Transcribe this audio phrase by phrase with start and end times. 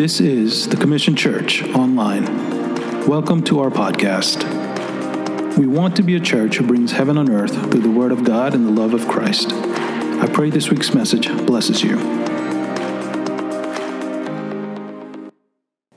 [0.00, 2.24] This is the Commission Church Online.
[3.06, 4.38] Welcome to our podcast.
[5.58, 8.24] We want to be a church who brings heaven on earth through the Word of
[8.24, 9.52] God and the love of Christ.
[9.52, 11.98] I pray this week's message blesses you.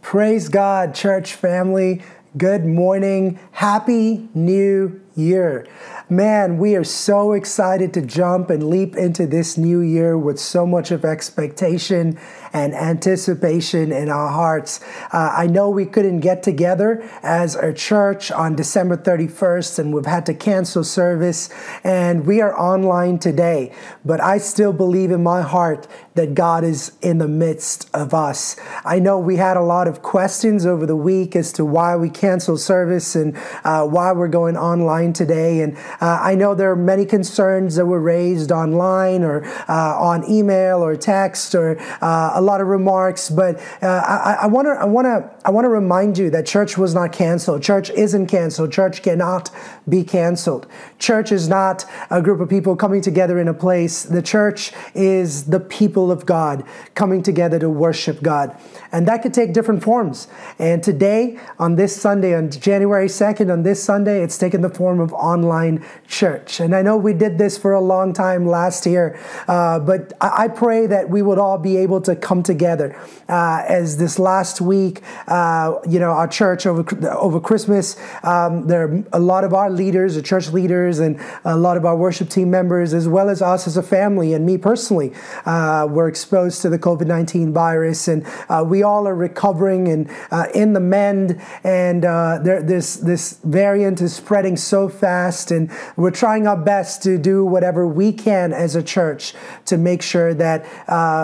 [0.02, 2.02] Praise God, church family.
[2.36, 3.40] Good morning.
[3.54, 5.66] Happy New Year.
[6.10, 10.66] Man, we are so excited to jump and leap into this new year with so
[10.66, 12.20] much of expectation
[12.54, 14.80] and anticipation in our hearts.
[15.12, 20.06] Uh, I know we couldn't get together as a church on December 31st, and we've
[20.06, 21.50] had to cancel service,
[21.84, 23.74] and we are online today.
[24.06, 28.56] But I still believe in my heart that God is in the midst of us.
[28.86, 32.10] I know we had a lot of questions over the week as to why we
[32.10, 35.62] canceled service and uh, why we're going online today.
[35.62, 40.30] And uh, I know there are many concerns that were raised online or uh, on
[40.30, 45.06] email or text or uh, lot of remarks, but uh, I want to I want
[45.06, 47.62] to I want to remind you that church was not canceled.
[47.62, 48.72] Church isn't canceled.
[48.72, 49.50] Church cannot
[49.88, 50.68] be canceled.
[51.00, 54.04] Church is not a group of people coming together in a place.
[54.04, 56.64] The church is the people of God
[56.96, 58.56] coming together to worship God,
[58.92, 60.28] and that could take different forms.
[60.60, 65.00] And today, on this Sunday, on January second, on this Sunday, it's taken the form
[65.00, 66.60] of online church.
[66.60, 70.44] And I know we did this for a long time last year, uh, but I,
[70.44, 73.00] I pray that we would all be able to come come together.
[73.30, 76.84] Uh, as this last week, uh, you know, our church over
[77.28, 81.56] over Christmas, um, there are a lot of our leaders, the church leaders, and a
[81.56, 84.58] lot of our worship team members, as well as us as a family, and me
[84.58, 85.14] personally,
[85.46, 90.10] uh, were exposed to the COVID nineteen virus, and uh, we all are recovering and
[90.32, 91.40] uh, in the mend.
[91.64, 97.04] And uh, there, this this variant is spreading so fast, and we're trying our best
[97.04, 100.64] to do whatever we can as a church to make sure that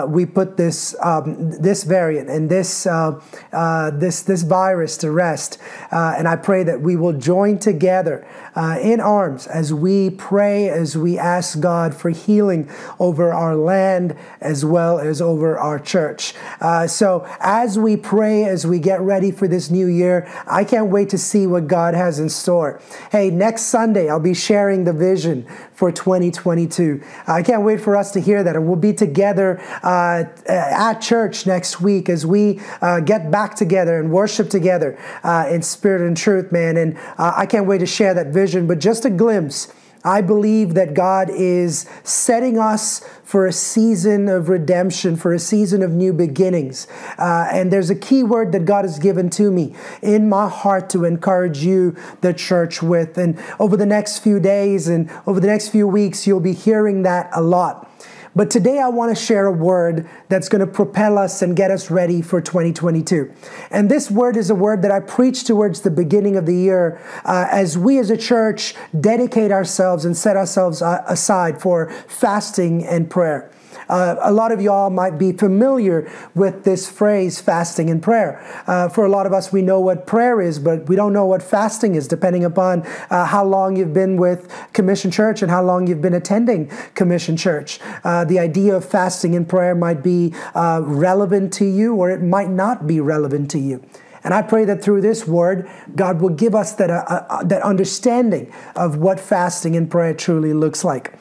[0.08, 3.20] we put this um, this variant and this uh,
[3.52, 5.58] uh, this this virus to rest.
[5.90, 8.26] Uh, and I pray that we will join together
[8.60, 14.14] uh, in arms as we pray, as we ask God for healing over our land
[14.42, 16.34] as well as over our church.
[16.60, 20.88] Uh, so as we pray, as we get ready for this new year, I can't
[20.88, 22.82] wait to see what God has in store.
[23.10, 25.46] Hey, next Sunday I'll be sharing the vision
[25.80, 27.02] for 2022.
[27.26, 31.46] I can't wait for us to hear that, and we'll be together uh, at church
[31.46, 36.18] next week as we uh, get back together and worship together uh, in spirit and
[36.18, 36.76] truth, man.
[36.76, 39.72] And uh, I can't wait to share that vision, but just a glimpse.
[40.02, 45.82] I believe that God is setting us for a season of redemption, for a season
[45.82, 46.86] of new beginnings.
[47.18, 50.88] Uh, and there's a key word that God has given to me in my heart
[50.90, 53.18] to encourage you, the church, with.
[53.18, 57.02] And over the next few days and over the next few weeks, you'll be hearing
[57.02, 57.86] that a lot.
[58.34, 61.70] But today I want to share a word that's going to propel us and get
[61.70, 63.32] us ready for 2022.
[63.70, 67.00] And this word is a word that I preached towards the beginning of the year
[67.24, 72.86] uh, as we as a church dedicate ourselves and set ourselves uh, aside for fasting
[72.86, 73.50] and prayer.
[73.90, 78.40] Uh, a lot of y'all might be familiar with this phrase, fasting and prayer.
[78.66, 81.26] Uh, for a lot of us, we know what prayer is, but we don't know
[81.26, 85.62] what fasting is, depending upon uh, how long you've been with Commission Church and how
[85.62, 87.80] long you've been attending Commission Church.
[88.04, 92.22] Uh, the idea of fasting and prayer might be uh, relevant to you, or it
[92.22, 93.84] might not be relevant to you.
[94.22, 97.62] And I pray that through this word, God will give us that, uh, uh, that
[97.62, 101.14] understanding of what fasting and prayer truly looks like.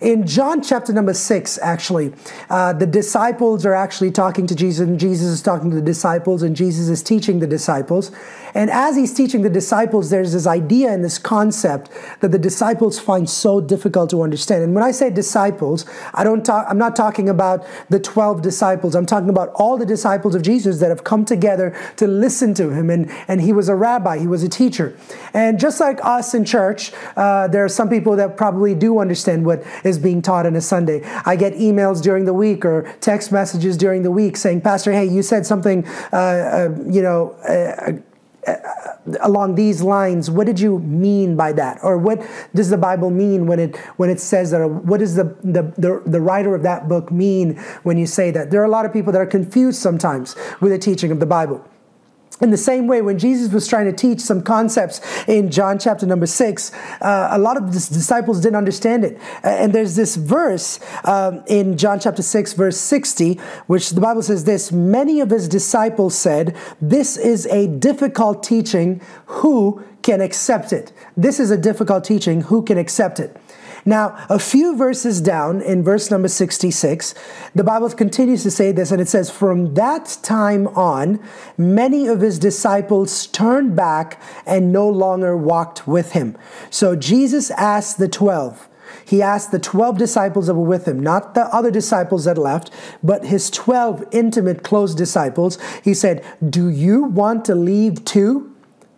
[0.00, 2.12] In John chapter number six, actually,
[2.50, 6.42] uh, the disciples are actually talking to Jesus, and Jesus is talking to the disciples,
[6.42, 8.10] and Jesus is teaching the disciples.
[8.54, 12.98] And as he's teaching the disciples, there's this idea and this concept that the disciples
[12.98, 14.62] find so difficult to understand.
[14.62, 18.94] And when I say disciples, I don't talk, I'm not talking about the 12 disciples.
[18.94, 22.70] I'm talking about all the disciples of Jesus that have come together to listen to
[22.70, 22.90] him.
[22.90, 24.96] And, and he was a rabbi, he was a teacher.
[25.32, 29.46] And just like us in church, uh, there are some people that probably do understand
[29.46, 31.02] what is being taught on a Sunday.
[31.24, 35.04] I get emails during the week or text messages during the week saying, Pastor, hey,
[35.04, 37.92] you said something, uh, uh, you know, uh,
[38.50, 38.56] uh,
[39.20, 40.30] along these lines.
[40.30, 41.78] What did you mean by that?
[41.82, 42.24] Or what
[42.54, 46.02] does the bible mean when it when it says that what does the, the the,
[46.06, 48.50] the writer of that book mean when you say that?
[48.50, 51.26] There are a lot of people that are confused sometimes with the teaching of the
[51.26, 51.64] bible
[52.42, 56.06] in the same way, when Jesus was trying to teach some concepts in John chapter
[56.06, 59.18] number six, uh, a lot of the disciples didn't understand it.
[59.44, 63.34] And there's this verse um, in John chapter 6, verse 60,
[63.68, 69.00] which the Bible says this Many of his disciples said, This is a difficult teaching.
[69.26, 70.92] Who can accept it?
[71.16, 72.42] This is a difficult teaching.
[72.42, 73.36] Who can accept it?
[73.84, 77.14] Now, a few verses down in verse number 66,
[77.54, 81.20] the Bible continues to say this, and it says, From that time on,
[81.58, 86.36] many of his disciples turned back and no longer walked with him.
[86.70, 88.68] So Jesus asked the 12,
[89.04, 92.70] he asked the 12 disciples that were with him, not the other disciples that left,
[93.02, 95.58] but his 12 intimate, close disciples.
[95.82, 98.51] He said, Do you want to leave too?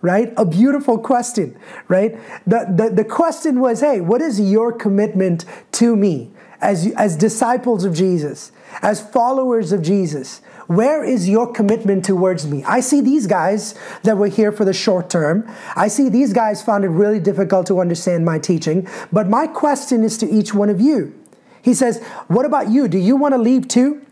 [0.05, 0.35] Right?
[0.37, 1.59] A beautiful question,
[1.89, 2.15] right?
[2.47, 6.31] The, the, the question was, hey, what is your commitment to me
[6.61, 8.53] as, as disciples of Jesus,
[8.83, 10.43] as followers of Jesus?
[10.67, 12.63] Where is your commitment towards me?
[12.65, 15.51] I see these guys that were here for the short term.
[15.75, 18.87] I see these guys found it really difficult to understand my teaching.
[19.11, 21.19] But my question is to each one of you.
[21.63, 22.89] He says, What about you?
[22.89, 24.04] Do you want to leave too?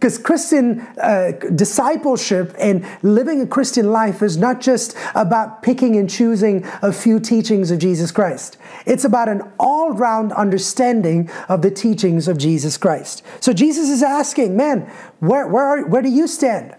[0.00, 6.08] Because Christian uh, discipleship and living a Christian life is not just about picking and
[6.08, 8.56] choosing a few teachings of Jesus Christ.
[8.86, 13.22] It's about an all round understanding of the teachings of Jesus Christ.
[13.40, 16.74] So Jesus is asking, man, where, where, are, where do you stand?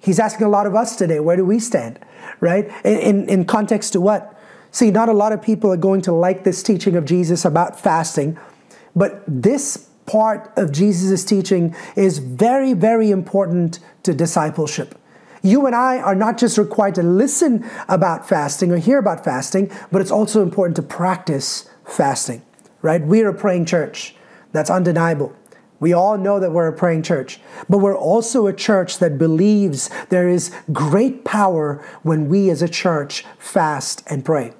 [0.00, 2.00] He's asking a lot of us today, where do we stand?
[2.40, 2.64] Right?
[2.84, 4.36] In, in, in context to what?
[4.72, 7.78] See, not a lot of people are going to like this teaching of Jesus about
[7.78, 8.36] fasting,
[8.96, 14.98] but this part of Jesus' teaching is very, very important to discipleship.
[15.42, 19.70] You and I are not just required to listen about fasting or hear about fasting,
[19.92, 22.42] but it's also important to practice fasting,
[22.80, 23.02] right?
[23.02, 24.14] We are a praying church.
[24.52, 25.34] That's undeniable.
[25.80, 29.90] We all know that we're a praying church, but we're also a church that believes
[30.08, 34.54] there is great power when we as a church fast and pray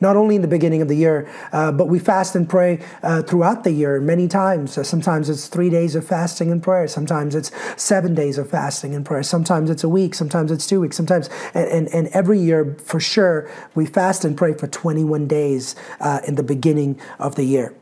[0.00, 3.22] not only in the beginning of the year, uh, but we fast and pray uh,
[3.22, 4.76] throughout the year many times.
[4.76, 6.88] Uh, sometimes it's three days of fasting and prayer.
[6.88, 9.22] Sometimes it's seven days of fasting and prayer.
[9.22, 10.14] Sometimes it's a week.
[10.14, 10.96] Sometimes it's two weeks.
[10.96, 15.76] Sometimes, and, and, and every year for sure, we fast and pray for 21 days
[16.00, 17.74] uh, in the beginning of the year.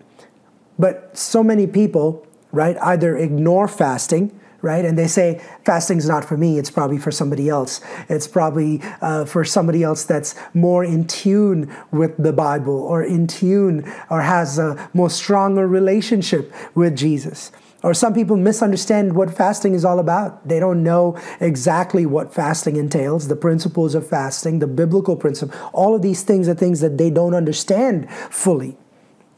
[0.79, 4.85] But so many people, right, either ignore fasting right?
[4.85, 7.81] And they say fasting's not for me, it's probably for somebody else.
[8.09, 13.27] It's probably uh, for somebody else that's more in tune with the Bible or in
[13.27, 17.53] tune or has a more stronger relationship with Jesus.
[17.85, 20.49] Or some people misunderstand what fasting is all about.
[20.49, 25.57] They don't know exactly what fasting entails, the principles of fasting, the biblical principle.
[25.73, 28.77] All of these things are things that they don't understand fully,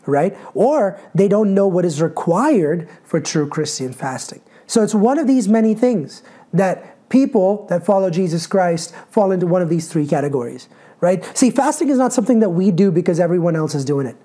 [0.06, 0.34] right?
[0.54, 4.40] Or they don't know what is required for true Christian fasting.
[4.70, 6.22] So it's one of these many things
[6.52, 10.68] that people that follow Jesus Christ fall into one of these three categories,
[11.00, 11.28] right?
[11.36, 14.16] See, fasting is not something that we do because everyone else is doing it.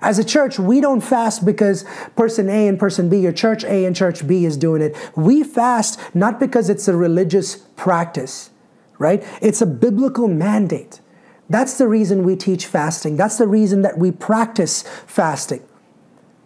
[0.00, 1.84] As a church, we don't fast because
[2.16, 4.96] person A and person B, or church A and church B is doing it.
[5.14, 8.50] We fast not because it's a religious practice,
[8.98, 9.24] right?
[9.40, 11.00] It's a biblical mandate.
[11.48, 13.16] That's the reason we teach fasting.
[13.16, 15.62] That's the reason that we practice fasting.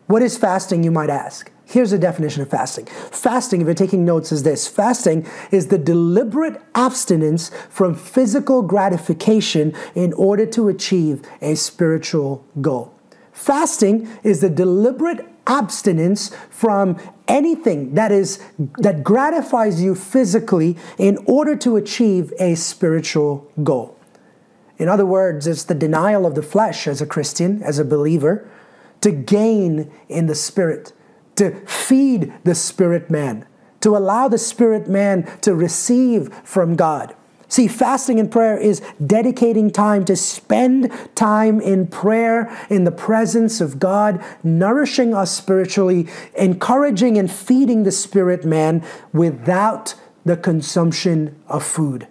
[0.09, 1.51] What is fasting, you might ask?
[1.69, 2.87] Here's a definition of fasting.
[2.87, 9.75] Fasting, if you're taking notes, is this fasting is the deliberate abstinence from physical gratification
[9.97, 12.95] in order to achieve a spiritual goal.
[13.33, 18.41] Fasting is the deliberate abstinence from anything that is
[18.79, 23.99] that gratifies you physically in order to achieve a spiritual goal.
[24.79, 28.49] In other words, it's the denial of the flesh as a Christian, as a believer,
[29.01, 30.93] to gain in the spirit
[31.37, 33.47] to feed the spirit man,
[33.81, 37.15] to allow the spirit man to receive from God.
[37.49, 43.61] See, fasting and prayer is dedicating time to spend time in prayer in the presence
[43.61, 49.95] of God, nourishing us spiritually, encouraging and feeding the spirit man without
[50.25, 52.09] the consumption of food.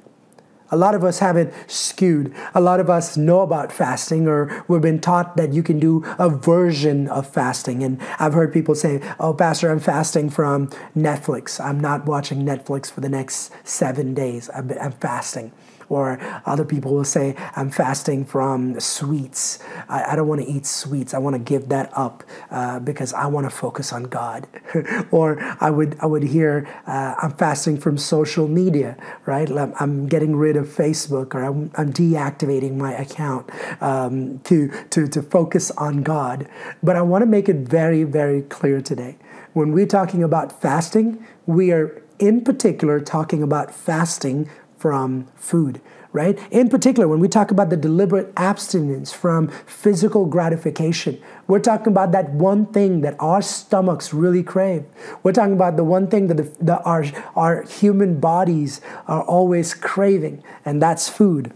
[0.71, 2.33] A lot of us have it skewed.
[2.53, 6.03] A lot of us know about fasting, or we've been taught that you can do
[6.17, 7.83] a version of fasting.
[7.83, 11.63] And I've heard people say, Oh, Pastor, I'm fasting from Netflix.
[11.63, 14.49] I'm not watching Netflix for the next seven days.
[14.53, 15.51] I'm, fasting.
[15.89, 19.59] Or other people will say, I'm fasting from sweets.
[19.89, 21.13] I, I don't want to eat sweets.
[21.13, 24.47] I want to give that up uh, because I want to focus on God.
[25.11, 29.49] or I would, I would hear, uh, I'm fasting from social media, right?
[29.79, 33.49] I'm getting rid of Facebook or I'm, I'm deactivating my account
[33.81, 36.47] um, to, to, to focus on God.
[36.81, 39.17] But I want to make it very, very clear today.
[39.53, 45.81] When we're talking about fasting, we are in particular talking about fasting from food,
[46.13, 46.37] right?
[46.51, 52.11] In particular, when we talk about the deliberate abstinence from physical gratification, we're talking about
[52.11, 54.83] that one thing that our stomachs really crave.
[55.23, 57.05] We're talking about the one thing that, the, that our,
[57.35, 61.53] our human bodies are always craving, and that's food.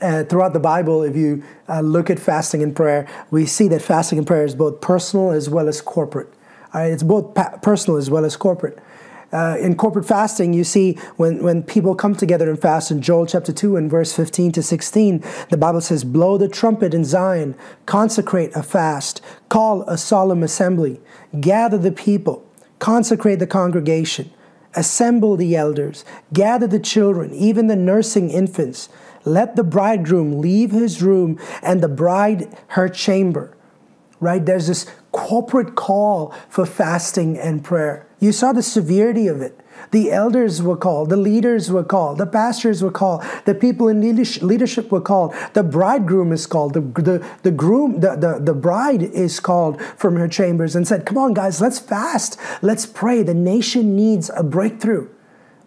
[0.00, 3.82] uh, throughout the Bible, if you uh, look at fasting and prayer, we see that
[3.82, 6.32] fasting and prayer is both personal as well as corporate.
[6.74, 8.78] All right, it's both pa- personal as well as corporate.
[9.32, 13.26] Uh, in corporate fasting, you see when, when people come together and fast in Joel
[13.26, 17.56] chapter 2 and verse 15 to 16, the Bible says, Blow the trumpet in Zion,
[17.86, 21.00] consecrate a fast, call a solemn assembly,
[21.40, 22.46] gather the people,
[22.78, 24.30] consecrate the congregation,
[24.74, 28.88] assemble the elders, gather the children, even the nursing infants.
[29.24, 33.56] Let the bridegroom leave his room and the bride her chamber.
[34.20, 34.46] Right?
[34.46, 38.06] There's this corporate call for fasting and prayer.
[38.20, 39.58] You saw the severity of it.
[39.90, 44.00] The elders were called, the leaders were called, the pastors were called, the people in
[44.00, 49.02] leadership were called, the bridegroom is called, the, the, the groom, the, the, the bride
[49.02, 53.22] is called from her chambers and said, Come on, guys, let's fast, let's pray.
[53.22, 55.08] The nation needs a breakthrough.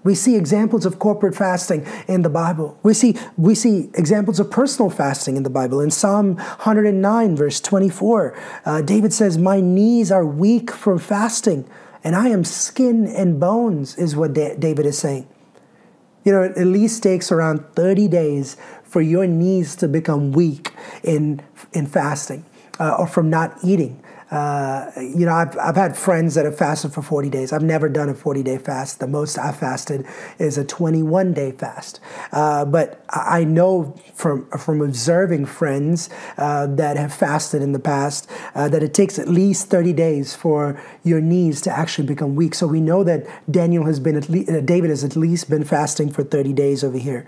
[0.03, 2.77] We see examples of corporate fasting in the Bible.
[2.83, 5.81] We see, we see examples of personal fasting in the Bible.
[5.81, 11.69] In Psalm 109, verse 24, uh, David says, My knees are weak from fasting,
[12.03, 15.27] and I am skin and bones, is what da- David is saying.
[16.23, 20.71] You know, it at least takes around 30 days for your knees to become weak
[21.03, 21.41] in,
[21.73, 22.45] in fasting
[22.79, 24.01] uh, or from not eating.
[24.31, 27.51] Uh, you know, I've, I've had friends that have fasted for 40 days.
[27.51, 28.99] I've never done a 40 day fast.
[28.99, 30.05] The most I've fasted
[30.37, 31.99] is a 21 day fast.
[32.31, 38.29] Uh, but I know from, from observing friends uh, that have fasted in the past
[38.53, 42.53] uh, that it takes at least 30 days for your knees to actually become weak.
[42.53, 46.11] So we know that Daniel has been at least, David has at least been fasting
[46.11, 47.27] for 30 days over here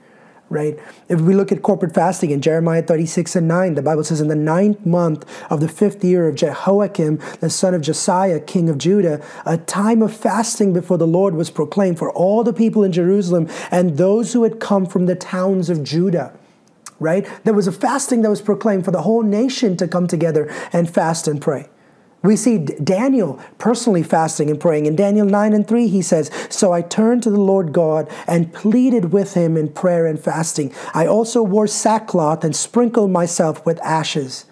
[0.51, 0.77] right?
[1.08, 4.27] If we look at corporate fasting in Jeremiah 36 and 9, the Bible says, In
[4.27, 8.77] the ninth month of the fifth year of Jehoiakim, the son of Josiah, king of
[8.77, 12.91] Judah, a time of fasting before the Lord was proclaimed for all the people in
[12.91, 16.38] Jerusalem and those who had come from the towns of Judah.
[17.00, 17.27] Right?
[17.46, 20.93] There was a fasting that was proclaimed for the whole nation to come together and
[20.93, 21.67] fast and pray.
[22.23, 24.85] We see Daniel personally fasting and praying.
[24.85, 28.53] In Daniel 9 and 3, he says, So I turned to the Lord God and
[28.53, 30.71] pleaded with him in prayer and fasting.
[30.93, 34.45] I also wore sackcloth and sprinkled myself with ashes.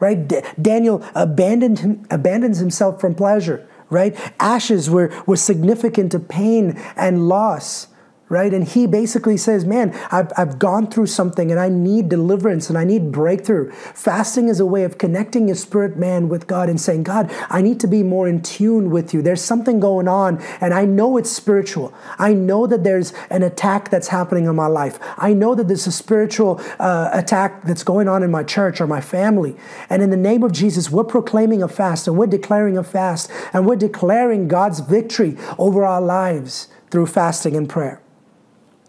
[0.00, 0.28] Right?
[0.28, 3.66] D- Daniel abandoned him, abandons himself from pleasure.
[3.88, 4.14] Right?
[4.38, 7.88] Ashes were, were significant to pain and loss
[8.32, 8.54] right?
[8.54, 12.78] And he basically says, Man, I've, I've gone through something and I need deliverance and
[12.78, 13.70] I need breakthrough.
[13.70, 17.60] Fasting is a way of connecting your spirit man with God and saying, God, I
[17.60, 19.20] need to be more in tune with you.
[19.20, 21.92] There's something going on and I know it's spiritual.
[22.18, 24.98] I know that there's an attack that's happening in my life.
[25.18, 28.86] I know that there's a spiritual uh, attack that's going on in my church or
[28.86, 29.56] my family.
[29.90, 33.30] And in the name of Jesus, we're proclaiming a fast and we're declaring a fast
[33.52, 38.01] and we're declaring God's victory over our lives through fasting and prayer.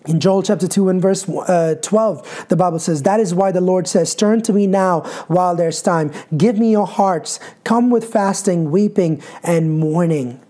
[0.05, 3.61] In Joel chapter 2 and verse uh, 12, the Bible says, That is why the
[3.61, 6.11] Lord says, Turn to me now while there's time.
[6.35, 7.39] Give me your hearts.
[7.63, 10.41] Come with fasting, weeping, and mourning.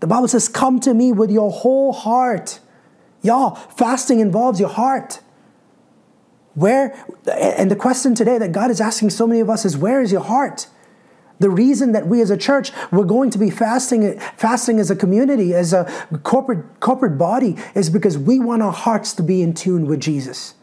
[0.00, 2.60] The Bible says, Come to me with your whole heart.
[3.20, 5.20] Y'all, fasting involves your heart.
[6.54, 6.94] Where,
[7.30, 10.10] and the question today that God is asking so many of us is, Where is
[10.10, 10.68] your heart?
[11.42, 14.94] The reason that we as a church, we're going to be fasting, fasting as a
[14.96, 15.90] community, as a
[16.22, 20.54] corporate, corporate body, is because we want our hearts to be in tune with Jesus.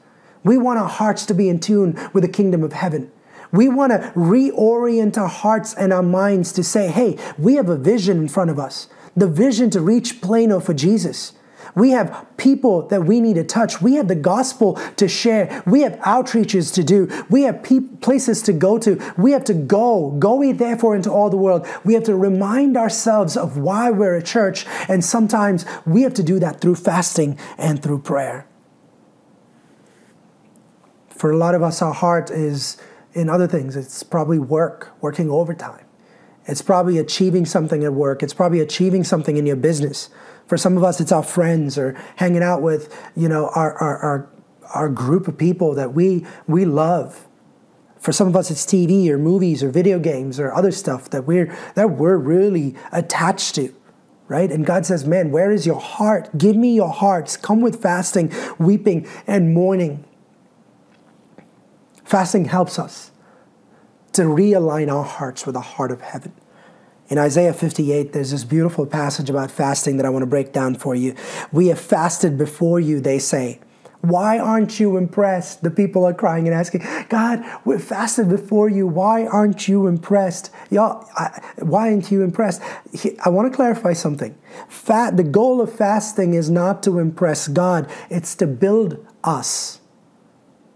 [0.45, 3.11] We want our hearts to be in tune with the kingdom of heaven.
[3.51, 7.77] We want to reorient our hearts and our minds to say, hey, we have a
[7.77, 8.87] vision in front of us.
[9.17, 11.33] The vision to reach Plano for Jesus.
[11.75, 13.81] We have people that we need to touch.
[13.81, 15.63] We have the gospel to share.
[15.65, 17.07] We have outreaches to do.
[17.29, 19.01] We have pe- places to go to.
[19.17, 20.11] We have to go.
[20.19, 21.67] Go ye therefore into all the world.
[21.83, 24.65] We have to remind ourselves of why we're a church.
[24.87, 28.47] And sometimes we have to do that through fasting and through prayer.
[31.09, 32.77] For a lot of us, our heart is
[33.13, 33.75] in other things.
[33.75, 35.85] It's probably work, working overtime.
[36.45, 38.23] It's probably achieving something at work.
[38.23, 40.09] It's probably achieving something in your business.
[40.49, 43.97] For some of us, it's our friends or hanging out with, you know, our, our,
[43.99, 44.29] our,
[44.73, 47.27] our group of people that we, we love.
[47.99, 51.25] For some of us, it's TV or movies or video games or other stuff that
[51.25, 53.75] we're, that we're really attached to
[54.29, 54.51] right?
[54.51, 56.29] And God says, Man, where is your heart?
[56.37, 57.35] Give me your hearts.
[57.35, 60.05] Come with fasting, weeping, and mourning.
[62.05, 63.09] Fasting helps us
[64.13, 66.31] to realign our hearts with the heart of heaven.
[67.09, 70.75] In Isaiah 58, there's this beautiful passage about fasting that I want to break down
[70.75, 71.15] for you.
[71.51, 73.59] We have fasted before you, they say.
[74.01, 75.63] Why aren't you impressed?
[75.63, 78.87] The people are crying and asking, God, we've fasted before you.
[78.87, 80.51] Why aren't you impressed?
[80.69, 82.61] Y'all, I, why aren't you impressed?
[83.25, 84.37] I want to clarify something.
[84.69, 89.78] Fat, the goal of fasting is not to impress God, it's to build us.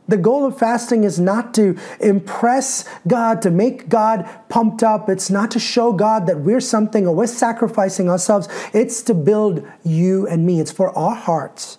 [0.07, 5.09] The goal of fasting is not to impress God, to make God pumped up.
[5.09, 8.49] It's not to show God that we're something or we're sacrificing ourselves.
[8.73, 10.59] It's to build you and me.
[10.59, 11.77] It's for our hearts.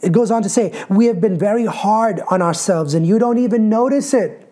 [0.00, 3.38] It goes on to say, We have been very hard on ourselves and you don't
[3.38, 4.44] even notice it.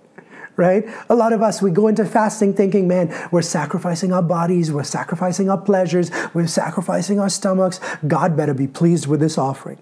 [0.56, 0.84] Right?
[1.10, 4.84] A lot of us, we go into fasting thinking, man, we're sacrificing our bodies, we're
[4.84, 7.78] sacrificing our pleasures, we're sacrificing our stomachs.
[8.08, 9.76] God better be pleased with this offering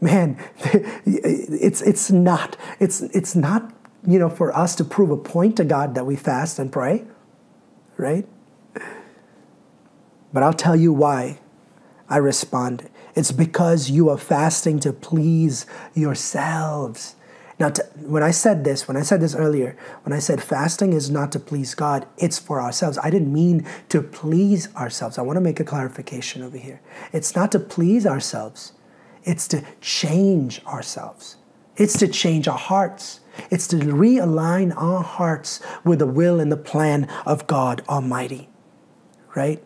[0.00, 0.38] man,
[1.06, 3.72] it's it's not it's it's not
[4.06, 7.04] you know for us to prove a point to God that we fast and pray,
[7.96, 8.26] right?
[10.32, 11.38] But I'll tell you why
[12.08, 12.90] I respond.
[13.14, 17.16] It's because you are fasting to please yourselves.
[17.58, 20.92] Now, to, when I said this, when I said this earlier, when I said fasting
[20.92, 22.98] is not to please God, it's for ourselves.
[23.02, 25.16] I didn't mean to please ourselves.
[25.16, 26.82] I want to make a clarification over here.
[27.14, 28.72] It's not to please ourselves.
[29.26, 31.36] It's to change ourselves.
[31.76, 33.20] It's to change our hearts.
[33.50, 38.48] It's to realign our hearts with the will and the plan of God Almighty.
[39.34, 39.62] Right?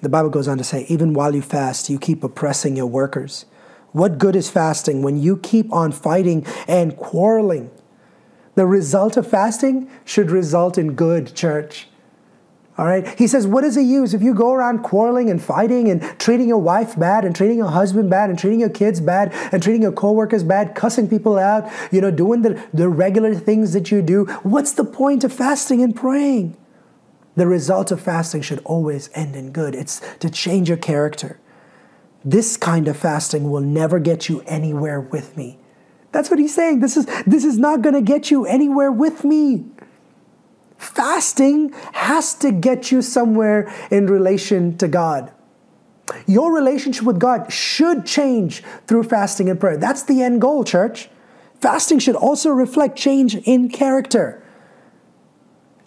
[0.00, 3.44] The Bible goes on to say, even while you fast, you keep oppressing your workers.
[3.92, 7.70] What good is fasting when you keep on fighting and quarreling?
[8.54, 11.86] The result of fasting should result in good, church.
[12.78, 13.06] All right.
[13.18, 16.48] He says, what does it use if you go around quarreling and fighting and treating
[16.48, 19.82] your wife bad and treating your husband bad and treating your kids bad and treating
[19.82, 24.00] your coworkers bad, cussing people out, you know, doing the, the regular things that you
[24.00, 24.24] do?
[24.42, 26.56] What's the point of fasting and praying?
[27.36, 29.74] The result of fasting should always end in good.
[29.74, 31.38] It's to change your character.
[32.24, 35.58] This kind of fasting will never get you anywhere with me.
[36.12, 36.80] That's what he's saying.
[36.80, 39.64] This is, this is not going to get you anywhere with me.
[40.82, 45.30] Fasting has to get you somewhere in relation to God.
[46.26, 49.76] Your relationship with God should change through fasting and prayer.
[49.76, 51.08] That's the end goal, church.
[51.60, 54.42] Fasting should also reflect change in character.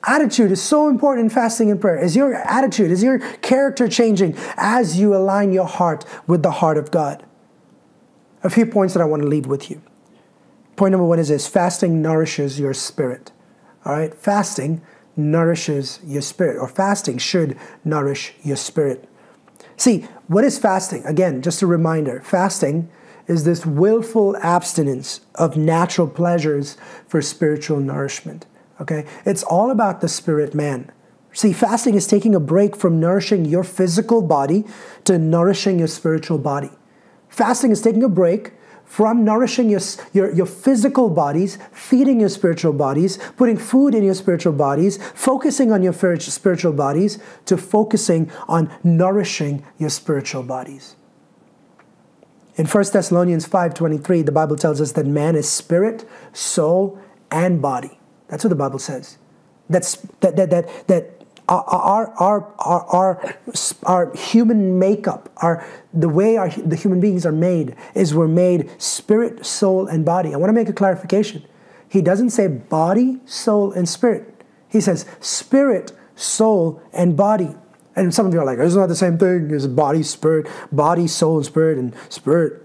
[0.06, 2.02] Attitude is so important in fasting and prayer.
[2.02, 6.78] Is your attitude, is your character changing as you align your heart with the heart
[6.78, 7.26] of God?
[8.44, 9.82] A few points that I want to leave with you.
[10.78, 13.34] Point number one is this fasting nourishes your spirit.
[13.86, 14.82] All right, fasting
[15.16, 19.08] nourishes your spirit, or fasting should nourish your spirit.
[19.78, 21.06] See, what is fasting?
[21.06, 22.90] Again, just a reminder fasting
[23.28, 28.46] is this willful abstinence of natural pleasures for spiritual nourishment.
[28.80, 29.06] Okay?
[29.26, 30.92] It's all about the spirit man.
[31.34, 34.64] See, fasting is taking a break from nourishing your physical body
[35.06, 36.72] to nourishing your spiritual body.
[37.28, 38.54] Fasting is taking a break
[38.86, 39.82] from nourishing your,
[40.14, 45.72] your, your physical bodies, feeding your spiritual bodies, putting food in your spiritual bodies, focusing
[45.72, 50.96] on your spiritual bodies, to focusing on nourishing your spiritual bodies.
[52.56, 56.98] In 1 Thessalonians 5:23, the Bible tells us that man is spirit, soul,
[57.30, 58.00] and body.
[58.30, 59.18] That's what the Bible says.
[59.70, 63.38] That's that that that that our, our, our, our,
[63.84, 68.70] our human makeup, our, the way our, the human beings are made, is we're made
[68.82, 70.34] spirit, soul, and body.
[70.34, 71.44] I want to make a clarification.
[71.88, 74.44] He doesn't say body, soul, and spirit.
[74.70, 77.56] He says spirit, soul, and body.
[77.96, 79.52] And some of you are like, isn't that the same thing?
[79.52, 82.62] Is body, spirit, body, soul, and spirit, and spirit,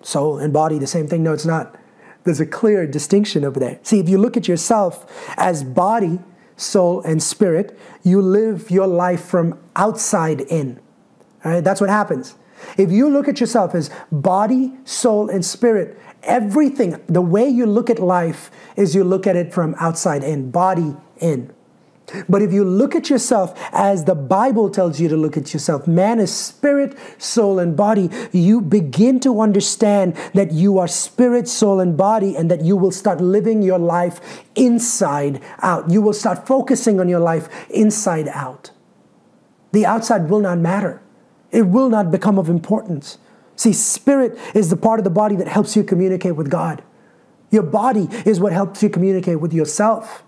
[0.00, 1.22] soul, and body the same thing?
[1.22, 1.76] No, it's not.
[2.24, 3.78] There's a clear distinction over there.
[3.82, 6.20] See, if you look at yourself as body,
[6.56, 7.78] soul, and spirit.
[8.02, 10.80] You live your life from outside in.
[11.44, 12.36] All right, that's what happens.
[12.78, 17.90] If you look at yourself as body, soul, and spirit, everything, the way you look
[17.90, 21.52] at life is you look at it from outside in, body in.
[22.28, 25.86] But if you look at yourself as the Bible tells you to look at yourself,
[25.86, 31.80] man is spirit, soul, and body, you begin to understand that you are spirit, soul,
[31.80, 35.90] and body, and that you will start living your life inside out.
[35.90, 38.70] You will start focusing on your life inside out.
[39.72, 41.00] The outside will not matter,
[41.50, 43.18] it will not become of importance.
[43.56, 46.82] See, spirit is the part of the body that helps you communicate with God.
[47.50, 50.24] Your body is what helps you communicate with yourself.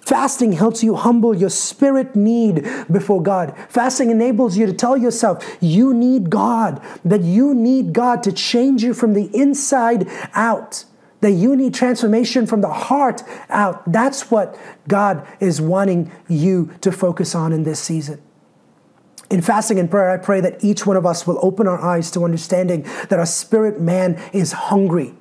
[0.00, 3.54] Fasting helps you humble your spirit need before God.
[3.68, 8.82] Fasting enables you to tell yourself you need God, that you need God to change
[8.82, 10.84] you from the inside out,
[11.20, 13.90] that you need transformation from the heart out.
[13.92, 18.20] That's what God is wanting you to focus on in this season.
[19.30, 22.10] In fasting and prayer, I pray that each one of us will open our eyes
[22.12, 25.14] to understanding that our spirit man is hungry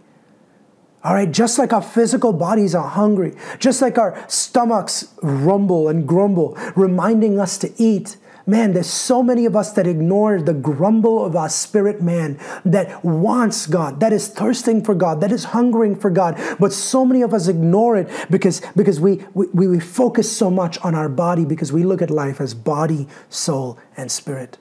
[1.04, 6.08] all right, just like our physical bodies are hungry, just like our stomachs rumble and
[6.08, 11.24] grumble, reminding us to eat, Man, there's so many of us that ignore the grumble
[11.24, 15.96] of our spirit man that wants God, that is thirsting for God, that is hungering
[15.96, 16.42] for God.
[16.60, 20.80] But so many of us ignore it because, because we, we, we focus so much
[20.80, 24.58] on our body because we look at life as body, soul, and spirit.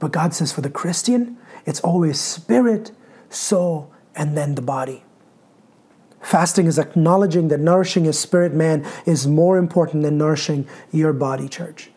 [0.00, 2.90] But God says for the Christian, it's always spirit,
[3.30, 5.04] soul, and then the body.
[6.24, 11.48] Fasting is acknowledging that nourishing your spirit man is more important than nourishing your body,
[11.48, 11.90] church.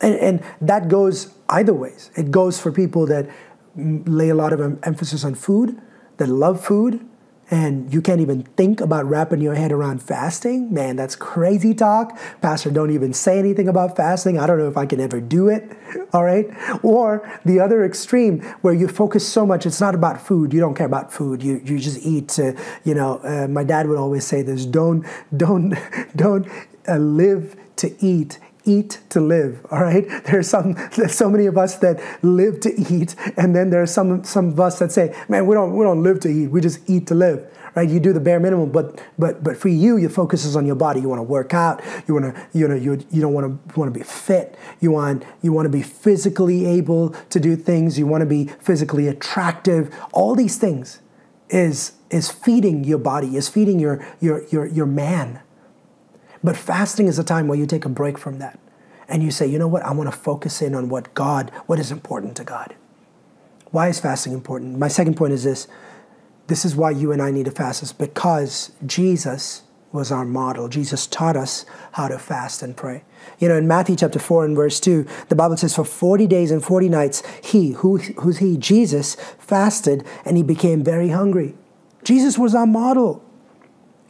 [0.00, 2.10] And, and that goes either ways.
[2.14, 3.28] It goes for people that
[3.76, 5.80] lay a lot of emphasis on food,
[6.18, 7.06] that love food,
[7.50, 12.16] and you can't even think about wrapping your head around fasting, man, that's crazy talk.
[12.40, 14.38] Pastor, don't even say anything about fasting.
[14.38, 15.70] I don't know if I can ever do it.
[16.12, 16.46] All right.
[16.84, 20.52] Or the other extreme where you focus so much, it's not about food.
[20.52, 21.42] You don't care about food.
[21.42, 25.04] You, you just eat to, you know, uh, my dad would always say this don't,
[25.36, 25.74] don't,
[26.16, 26.46] don't
[26.88, 28.38] uh, live to eat
[28.78, 30.06] eat to live all right?
[30.24, 33.86] There's some there's so many of us that live to eat and then there are
[33.86, 36.60] some some of us that say man we don't we don't live to eat we
[36.60, 37.88] just eat to live right?
[37.88, 40.76] You do the bare minimum but but but for you your focus is on your
[40.76, 41.00] body.
[41.00, 43.78] You want to work out you want to you know you, you don't want to
[43.78, 44.56] want to be fit.
[44.80, 47.98] You want you want to be physically able to do things.
[47.98, 49.94] You want to be physically attractive.
[50.12, 51.00] All these things
[51.48, 55.40] is is feeding your body is feeding your your your your man.
[56.42, 58.58] But fasting is a time where you take a break from that
[59.10, 61.78] and you say, you know what, I want to focus in on what God, what
[61.78, 62.74] is important to God.
[63.72, 64.78] Why is fasting important?
[64.78, 65.68] My second point is this
[66.46, 70.68] this is why you and I need to fast, is because Jesus was our model.
[70.68, 73.04] Jesus taught us how to fast and pray.
[73.38, 76.50] You know, in Matthew chapter 4 and verse 2, the Bible says, For 40 days
[76.50, 78.56] and 40 nights, he, who, who's he?
[78.56, 81.54] Jesus fasted and he became very hungry.
[82.02, 83.24] Jesus was our model.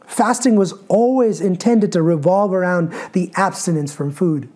[0.07, 4.49] Fasting was always intended to revolve around the abstinence from food.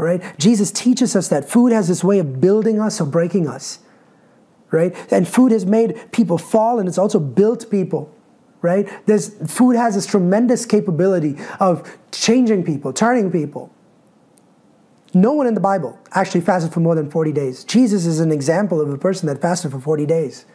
[0.00, 0.22] Right?
[0.38, 3.80] Jesus teaches us that food has this way of building us or breaking us.
[4.70, 4.94] Right?
[5.12, 8.14] And food has made people fall and it's also built people.
[8.62, 8.88] Right?
[9.06, 13.70] There's food has this tremendous capability of changing people, turning people.
[15.12, 17.64] No one in the Bible actually fasted for more than 40 days.
[17.64, 20.46] Jesus is an example of a person that fasted for 40 days.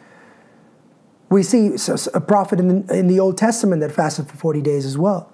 [1.28, 1.76] We see
[2.14, 5.30] a prophet in the, in the Old Testament that fasted for 40 days as well.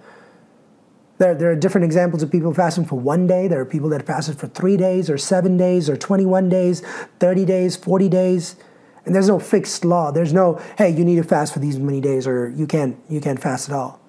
[1.19, 3.47] There, there are different examples of people fasting for one day.
[3.49, 6.83] There are people that fasted for three days, or seven days, or 21 days,
[7.21, 8.57] 30 days, 40 days.
[9.05, 10.11] And there's no fixed law.
[10.11, 13.21] There's no, hey, you need to fast for these many days, or you can't, you
[13.21, 14.01] can't fast at all.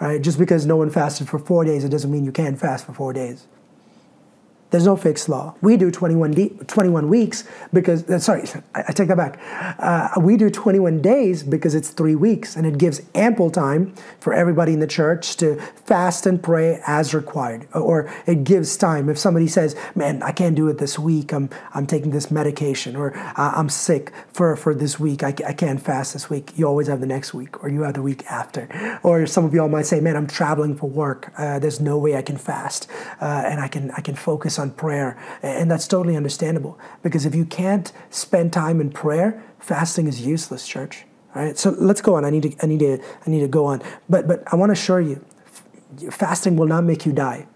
[0.00, 0.20] all right?
[0.20, 2.92] Just because no one fasted for four days, it doesn't mean you can't fast for
[2.92, 3.46] four days.
[4.70, 5.54] There's no fixed law.
[5.62, 6.34] We do 21,
[6.66, 8.42] 21 weeks because, uh, sorry,
[8.74, 9.38] I, I, take that back.
[9.78, 14.34] Uh, we do 21 days because it's three weeks and it gives ample time for
[14.34, 17.68] everybody in the church to fast and pray as required.
[17.74, 19.08] Or it gives time.
[19.08, 22.96] If somebody says, man, I can't do it this week, I'm, I'm taking this medication,
[22.96, 26.66] or uh, I'm sick for, for this week, I, I can't fast this week, you
[26.66, 28.98] always have the next week, or you have the week after.
[29.02, 32.16] Or some of y'all might say, man, I'm traveling for work, uh, there's no way
[32.16, 32.88] I can fast,
[33.20, 35.18] uh, and I can, I can focus on prayer.
[35.42, 40.66] And that's totally understandable because if you can't spend time in prayer, fasting is useless,
[40.66, 41.04] church.
[41.34, 42.24] All right, so let's go on.
[42.24, 43.82] I need to, I need to, I need to go on.
[44.08, 45.24] But, but I want to assure you,
[46.10, 47.46] fasting will not make you die.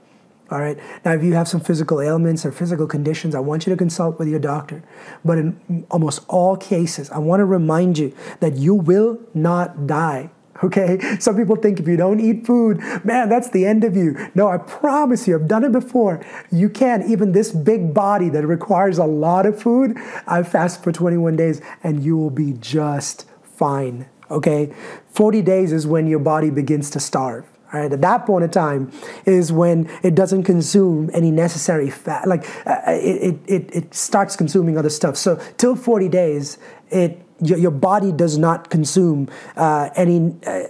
[0.50, 0.76] All right.
[1.04, 4.18] Now, if you have some physical ailments or physical conditions, I want you to consult
[4.18, 4.82] with your doctor.
[5.24, 10.30] But in almost all cases, I want to remind you that you will not die
[10.62, 10.98] Okay?
[11.18, 14.16] Some people think if you don't eat food, man, that's the end of you.
[14.34, 16.24] No, I promise you, I've done it before.
[16.50, 19.96] You can, even this big body that requires a lot of food,
[20.26, 24.08] I fast for 21 days and you will be just fine.
[24.30, 24.72] Okay?
[25.10, 27.46] 40 days is when your body begins to starve.
[27.72, 28.90] All right, at that point in time
[29.26, 32.26] is when it doesn't consume any necessary fat.
[32.26, 35.16] Like uh, it, it, it starts consuming other stuff.
[35.16, 36.58] So till 40 days,
[36.90, 40.64] it your, your body does not consume uh, any, uh,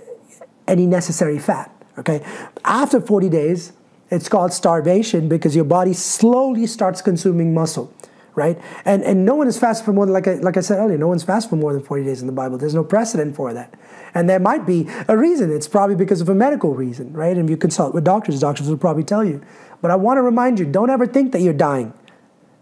[0.67, 1.75] any necessary fat.
[1.99, 2.25] Okay,
[2.65, 3.73] after 40 days,
[4.11, 7.93] it's called starvation because your body slowly starts consuming muscle,
[8.35, 8.59] right?
[8.85, 10.99] And and no one is fast for more than like I, like I said earlier,
[10.99, 12.59] no one's fast for more than 40 days in the Bible.
[12.59, 13.75] There's no precedent for that.
[14.15, 15.53] And there might be a reason.
[15.53, 17.37] It's probably because of a medical reason, right?
[17.37, 19.41] And if you consult with doctors, doctors will probably tell you.
[19.81, 21.93] But I want to remind you, don't ever think that you're dying.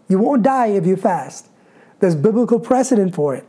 [0.07, 1.47] You won't die if you fast.
[1.99, 3.47] There's biblical precedent for it.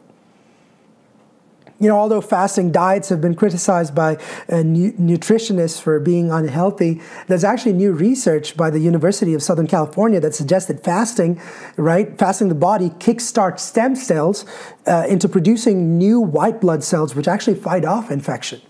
[1.81, 4.19] You know, although fasting diets have been criticized by
[4.51, 9.67] uh, nu- nutritionists for being unhealthy, there's actually new research by the University of Southern
[9.67, 11.41] California that suggests that fasting,
[11.79, 14.45] right, fasting the body kickstarts stem cells
[14.87, 18.61] uh, into producing new white blood cells, which actually fight off infection.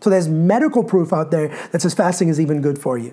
[0.00, 3.12] So there's medical proof out there that says fasting is even good for you.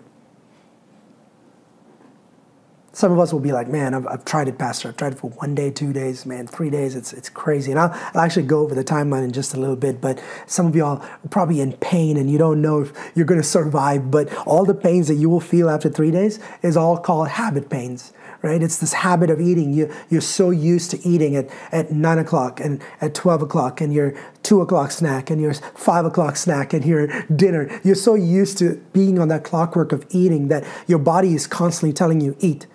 [2.99, 4.89] Some of us will be like, man, I've, I've, tried it, Pastor.
[4.89, 6.95] I've tried it for one day, two days, man, three days.
[6.95, 7.71] It's, it's crazy.
[7.71, 10.01] And I'll, I'll actually go over the timeline in just a little bit.
[10.01, 13.39] But some of y'all are probably in pain and you don't know if you're going
[13.39, 14.11] to survive.
[14.11, 17.69] But all the pains that you will feel after three days is all called habit
[17.69, 18.63] pains right?
[18.63, 19.73] It's this habit of eating.
[19.73, 23.93] You, you're so used to eating at, at 9 o'clock and at 12 o'clock and
[23.93, 27.81] your 2 o'clock snack and your 5 o'clock snack and your dinner.
[27.83, 31.91] You're so used to being on that clockwork of eating that your body is constantly
[31.91, 32.65] telling you, eat,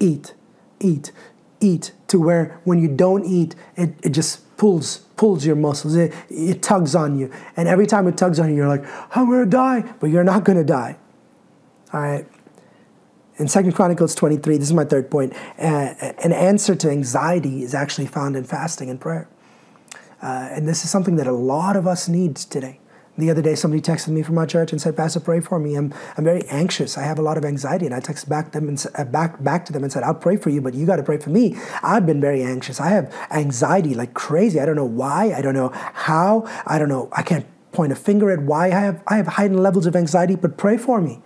[0.00, 0.34] eat,
[0.80, 1.12] eat,
[1.60, 5.94] eat, to where when you don't eat, it, it just pulls pulls your muscles.
[5.96, 7.30] It, it tugs on you.
[7.54, 8.84] And every time it tugs on you, you're like,
[9.14, 9.82] I'm to die.
[10.00, 10.96] But you're not to die.
[11.92, 12.26] All right.
[13.36, 17.74] In Second Chronicles 23, this is my third point, uh, an answer to anxiety is
[17.74, 19.28] actually found in fasting and prayer.
[20.22, 22.80] Uh, and this is something that a lot of us need today.
[23.20, 25.74] The other day, somebody texted me from my church and said, "Pastor, pray for me.
[25.74, 26.96] I'm, I'm very anxious.
[26.96, 29.66] I have a lot of anxiety." And I texted back them and uh, back back
[29.66, 31.54] to them and said, "I'll pray for you, but you got to pray for me.
[31.82, 32.80] I've been very anxious.
[32.80, 34.58] I have anxiety like crazy.
[34.58, 35.34] I don't know why.
[35.36, 36.44] I don't know how.
[36.66, 37.10] I don't know.
[37.12, 40.34] I can't point a finger at why I have I have heightened levels of anxiety.
[40.34, 41.20] But pray for me."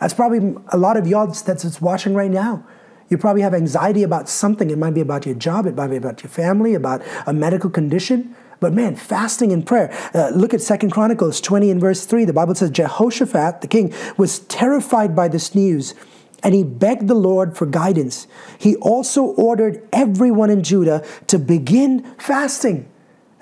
[0.00, 2.64] That's probably a lot of y'all that's watching right now.
[3.08, 4.70] You probably have anxiety about something.
[4.70, 7.70] It might be about your job, it might be about your family, about a medical
[7.70, 8.36] condition.
[8.60, 9.90] But man, fasting and prayer.
[10.14, 12.24] Uh, look at Second Chronicles 20 and verse 3.
[12.24, 15.94] The Bible says Jehoshaphat, the king, was terrified by this news
[16.42, 18.26] and he begged the Lord for guidance.
[18.58, 22.88] He also ordered everyone in Judah to begin fasting.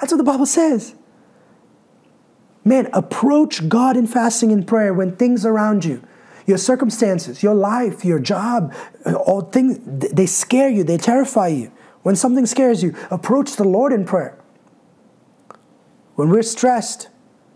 [0.00, 0.94] That's what the Bible says.
[2.64, 6.02] Man, approach God in fasting and prayer when things around you
[6.46, 8.72] your circumstances, your life, your job,
[9.04, 11.72] all things, they scare you, they terrify you.
[12.04, 14.38] When something scares you, approach the Lord in prayer.
[16.16, 17.08] When we're stressed,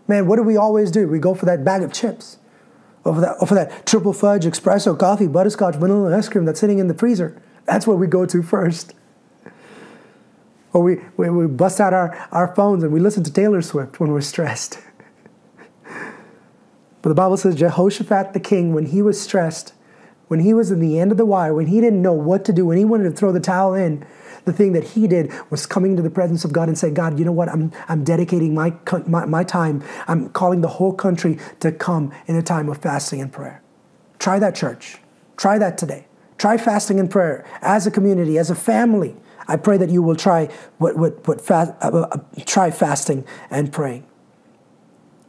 [0.07, 1.07] man, what do we always do?
[1.07, 2.37] We go for that bag of chips,
[3.03, 6.59] or for that, or for that triple fudge, espresso, coffee, butterscotch, vanilla ice cream that's
[6.59, 7.41] sitting in the freezer.
[7.65, 8.93] That's what we go to first.
[10.73, 13.99] Or we, we, we bust out our, our phones and we listen to Taylor Swift
[13.99, 14.79] when we're stressed.
[17.03, 19.73] But the Bible says Jehoshaphat the king, when he was stressed,
[20.31, 22.53] when he was in the end of the wire, when he didn't know what to
[22.53, 24.05] do, when he wanted to throw the towel in,
[24.45, 27.19] the thing that he did was coming to the presence of God and say, God,
[27.19, 27.49] you know what?
[27.49, 28.73] I'm, I'm dedicating my,
[29.07, 29.83] my, my time.
[30.07, 33.61] I'm calling the whole country to come in a time of fasting and prayer.
[34.19, 34.99] Try that, church.
[35.35, 36.07] Try that today.
[36.37, 39.17] Try fasting and prayer as a community, as a family.
[39.49, 43.73] I pray that you will try what, what, what fast, uh, uh, try fasting and
[43.73, 44.05] praying.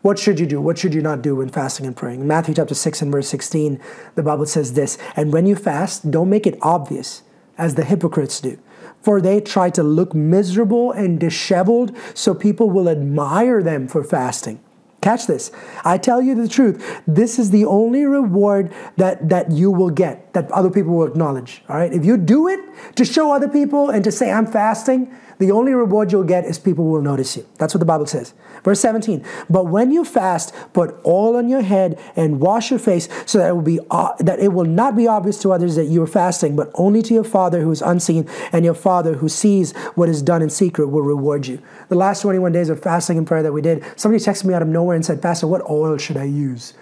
[0.03, 0.61] What should you do?
[0.61, 2.23] What should you not do when fasting and praying?
[2.23, 3.81] In Matthew chapter 6 and verse 16,
[4.17, 7.23] the Bible says this And when you fast, don't make it obvious,
[7.57, 8.59] as the hypocrites do.
[9.01, 14.61] For they try to look miserable and disheveled, so people will admire them for fasting.
[15.03, 15.51] Catch this.
[15.85, 17.03] I tell you the truth.
[17.07, 21.63] This is the only reward that, that you will get, that other people will acknowledge.
[21.69, 21.93] All right?
[21.93, 22.61] If you do it
[22.95, 25.13] to show other people and to say, I'm fasting,
[25.43, 27.45] the only reward you'll get is people will notice you.
[27.59, 28.33] That's what the Bible says.
[28.63, 29.25] Verse 17.
[29.51, 33.49] But when you fast, put oil on your head and wash your face so that
[33.49, 36.07] it will be uh, that it will not be obvious to others that you are
[36.07, 40.09] fasting, but only to your Father who is unseen, and your Father who sees what
[40.09, 41.61] is done in secret will reward you.
[41.89, 44.63] The last 21 days of fasting and prayer that we did, somebody texted me out
[44.63, 46.73] of nowhere and said, Pastor, what oil should I use?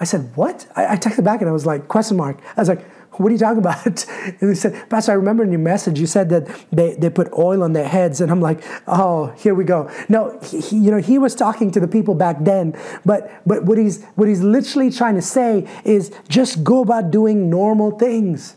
[0.00, 0.66] I said, What?
[0.74, 2.40] I, I texted back and I was like, question mark.
[2.56, 2.84] I was like,
[3.18, 4.06] what are you talking about?
[4.40, 7.32] And he said, Pastor, I remember in your message you said that they, they put
[7.32, 8.20] oil on their heads.
[8.20, 9.90] And I'm like, oh, here we go.
[10.08, 13.78] No, he, you know, he was talking to the people back then, but but what
[13.78, 18.56] he's what he's literally trying to say is just go about doing normal things.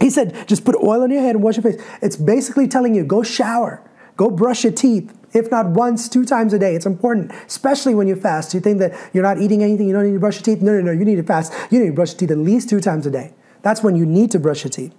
[0.00, 1.82] He said, just put oil on your head and wash your face.
[2.02, 3.82] It's basically telling you, go shower,
[4.16, 6.74] go brush your teeth, if not once, two times a day.
[6.74, 8.52] It's important, especially when you fast.
[8.52, 10.62] You think that you're not eating anything, you don't need to brush your teeth.
[10.62, 11.52] No, no, no, you need to fast.
[11.70, 13.32] You need to brush your teeth at least two times a day.
[13.66, 14.94] That's when you need to brush your teeth.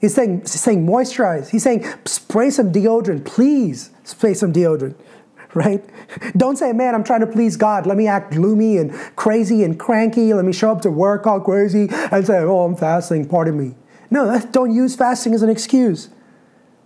[0.00, 1.50] He's saying, he's saying moisturize.
[1.50, 3.26] He's saying spray some deodorant.
[3.26, 4.96] Please spray some deodorant,
[5.54, 5.88] right?
[6.36, 7.86] Don't say, man, I'm trying to please God.
[7.86, 10.34] Let me act gloomy and crazy and cranky.
[10.34, 13.28] Let me show up to work all crazy and say, oh, I'm fasting.
[13.28, 13.76] Pardon me.
[14.10, 16.08] No, don't use fasting as an excuse.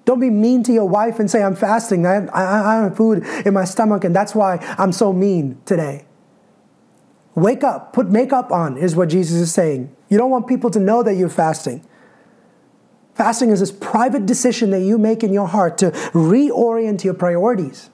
[0.05, 2.05] Don't be mean to your wife and say, I'm fasting.
[2.05, 6.05] I, I, I have food in my stomach and that's why I'm so mean today.
[7.35, 9.97] Wake up, put makeup on, is what Jesus is saying.
[10.12, 11.83] You don't want people to know that you're fasting.
[13.14, 17.88] Fasting is this private decision that you make in your heart to reorient your priorities.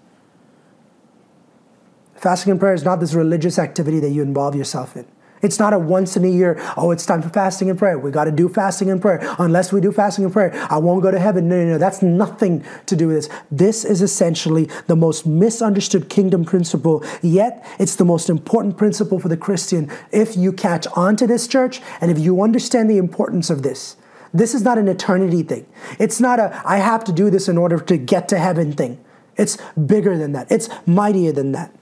[2.17, 5.07] Fasting and prayer is not this religious activity that you involve yourself in.
[5.43, 7.99] It's not a once in a year, oh, it's time for fasting and prayer.
[7.99, 9.21] We got to do fasting and prayer.
[9.39, 11.49] Unless we do fasting and prayer, I won't go to heaven.
[11.49, 11.79] No, no, no.
[11.79, 13.41] That's nothing to do with this.
[13.51, 19.29] This is essentially the most misunderstood kingdom principle, yet it's the most important principle for
[19.29, 19.91] the Christian.
[20.11, 23.97] If you catch on to this church and if you understand the importance of this,
[24.33, 25.67] this is not an eternity thing.
[25.99, 29.03] It's not a, I have to do this in order to get to heaven thing.
[29.37, 31.75] It's bigger than that, it's mightier than that.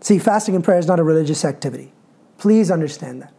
[0.00, 1.92] See, fasting and prayer is not a religious activity.
[2.40, 3.34] Please understand that.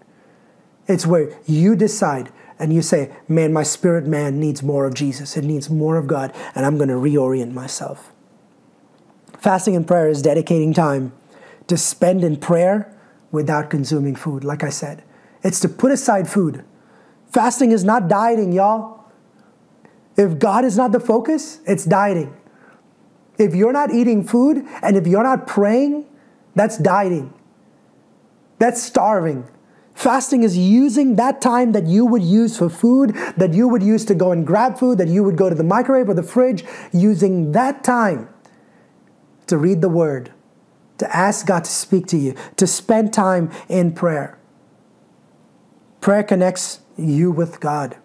[0.88, 5.36] It's where you decide and you say, man, my spirit man needs more of Jesus.
[5.36, 8.12] It needs more of God, and I'm going to reorient myself.
[9.40, 11.14] Fasting and prayer is dedicating time
[11.66, 12.96] to spend in prayer
[13.32, 15.04] without consuming food, like I said.
[15.42, 16.64] It's to put aside food.
[17.34, 19.06] Fasting is not dieting, y'all.
[20.16, 22.38] If God is not the focus, it's dieting.
[23.40, 26.06] If you're not eating food and if you're not praying,
[26.54, 27.34] that's dieting.
[28.62, 29.48] That's starving.
[29.96, 34.06] Fasting is using that time that you would use for food, that you would use
[34.06, 36.64] to go and grab food, that you would go to the microwave or the fridge,
[36.94, 38.30] using that time
[39.48, 40.32] to read the word,
[41.00, 44.38] to ask God to speak to you, to spend time in prayer.
[46.00, 47.98] Prayer connects you with God.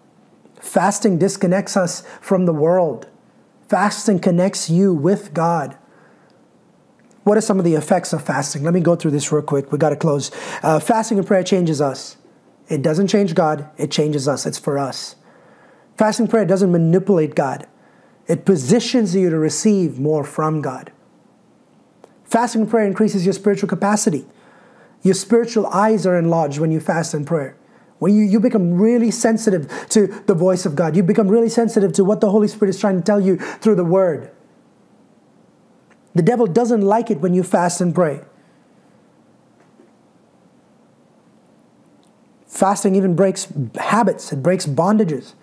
[0.59, 3.05] Fasting disconnects us from the world.
[3.69, 5.77] Fasting connects you with God.
[7.27, 8.63] What are some of the effects of fasting?
[8.63, 9.69] Let me go through this real quick.
[9.69, 10.31] We got to close.
[10.63, 12.15] Uh, fasting and prayer changes us.
[12.69, 14.45] It doesn't change God, it changes us.
[14.45, 15.17] It's for us.
[15.97, 17.67] Fasting prayer doesn't manipulate God,
[18.27, 20.93] it positions you to receive more from God.
[22.23, 24.25] Fasting and prayer increases your spiritual capacity.
[25.03, 27.51] Your spiritual eyes are enlarged when you fast and pray.
[27.99, 31.91] When you, you become really sensitive to the voice of God, you become really sensitive
[31.93, 34.31] to what the Holy Spirit is trying to tell you through the Word.
[36.17, 38.21] The devil doesn't like it when you fast and pray.
[42.47, 45.35] Fasting even breaks habits, it breaks bondages.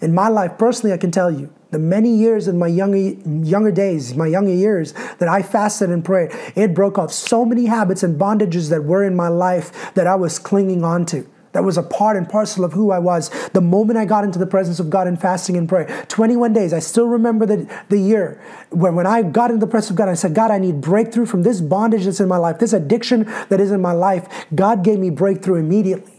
[0.00, 3.70] In my life, personally, I can tell you, the many years in my younger, younger
[3.70, 8.02] days, my younger years, that I fasted and prayed, it broke off so many habits
[8.02, 11.78] and bondages that were in my life that I was clinging on to that was
[11.78, 13.30] a part and parcel of who I was.
[13.50, 16.72] The moment I got into the presence of God in fasting and prayer, 21 days,
[16.72, 20.08] I still remember the, the year when, when I got into the presence of God,
[20.08, 23.24] I said, God, I need breakthrough from this bondage that's in my life, this addiction
[23.48, 24.46] that is in my life.
[24.54, 26.12] God gave me breakthrough immediately.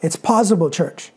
[0.00, 1.12] It's possible, church.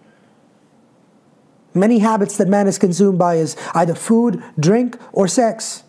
[1.73, 5.83] Many habits that man is consumed by is either food, drink, or sex.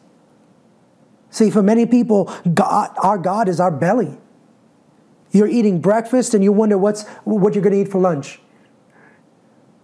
[1.31, 4.19] See, for many people, God, our God is our belly.
[5.31, 8.41] You're eating breakfast and you wonder what's, what you're going to eat for lunch.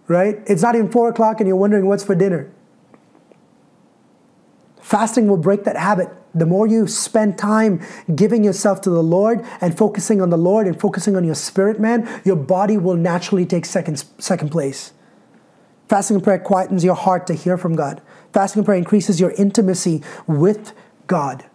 [0.07, 0.37] Right?
[0.45, 2.51] It's not even four o'clock and you're wondering what's for dinner.
[4.81, 6.09] Fasting will break that habit.
[6.35, 7.81] The more you spend time
[8.13, 11.79] giving yourself to the Lord and focusing on the Lord and focusing on your spirit,
[11.79, 14.93] man, your body will naturally take second, second place.
[15.87, 18.01] Fasting and prayer quietens your heart to hear from God.
[18.33, 20.73] Fasting and prayer increases your intimacy with
[21.07, 21.45] God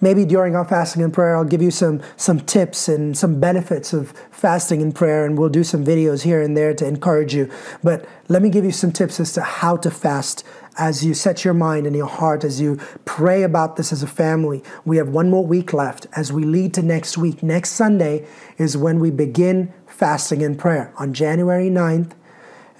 [0.00, 3.92] maybe during our fasting and prayer, I'll give you some, some tips and some benefits
[3.92, 7.50] of fasting and prayer, and we'll do some videos here and there to encourage you.
[7.82, 10.44] But let me give you some tips as to how to fast
[10.76, 14.06] as you set your mind and your heart, as you pray about this as a
[14.06, 14.62] family.
[14.84, 17.42] We have one more week left as we lead to next week.
[17.42, 18.26] Next Sunday
[18.58, 20.92] is when we begin fasting and prayer.
[20.96, 22.12] On January 9th,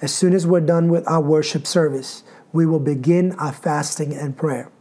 [0.01, 4.37] as soon as we're done with our worship service, we will begin our fasting and
[4.37, 4.71] prayer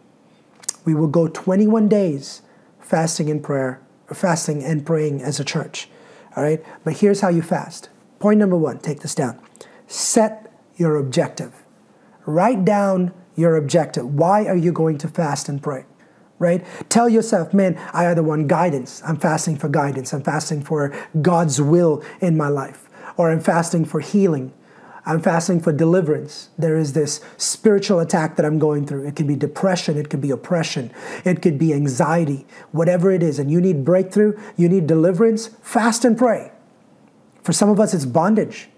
[0.88, 2.40] we will go 21 days
[2.80, 3.78] fasting and prayer,
[4.10, 5.86] fasting and praying as a church.
[6.34, 6.64] All right?
[6.82, 7.90] But here's how you fast.
[8.20, 9.38] Point number one, take this down.
[9.86, 11.62] Set your objective.
[12.24, 14.14] Write down your objective.
[14.14, 15.84] Why are you going to fast and pray?
[16.38, 16.64] Right?
[16.88, 19.02] Tell yourself, man, I either want guidance.
[19.04, 20.14] I'm fasting for guidance.
[20.14, 22.88] I'm fasting for God's will in my life.
[23.18, 24.54] Or I'm fasting for healing.
[25.06, 26.50] I'm fasting for deliverance.
[26.58, 29.06] There is this spiritual attack that I'm going through.
[29.06, 30.92] It could be depression, it could be oppression,
[31.24, 33.38] it could be anxiety, whatever it is.
[33.38, 36.52] And you need breakthrough, you need deliverance, fast and pray.
[37.42, 38.68] For some of us, it's bondage.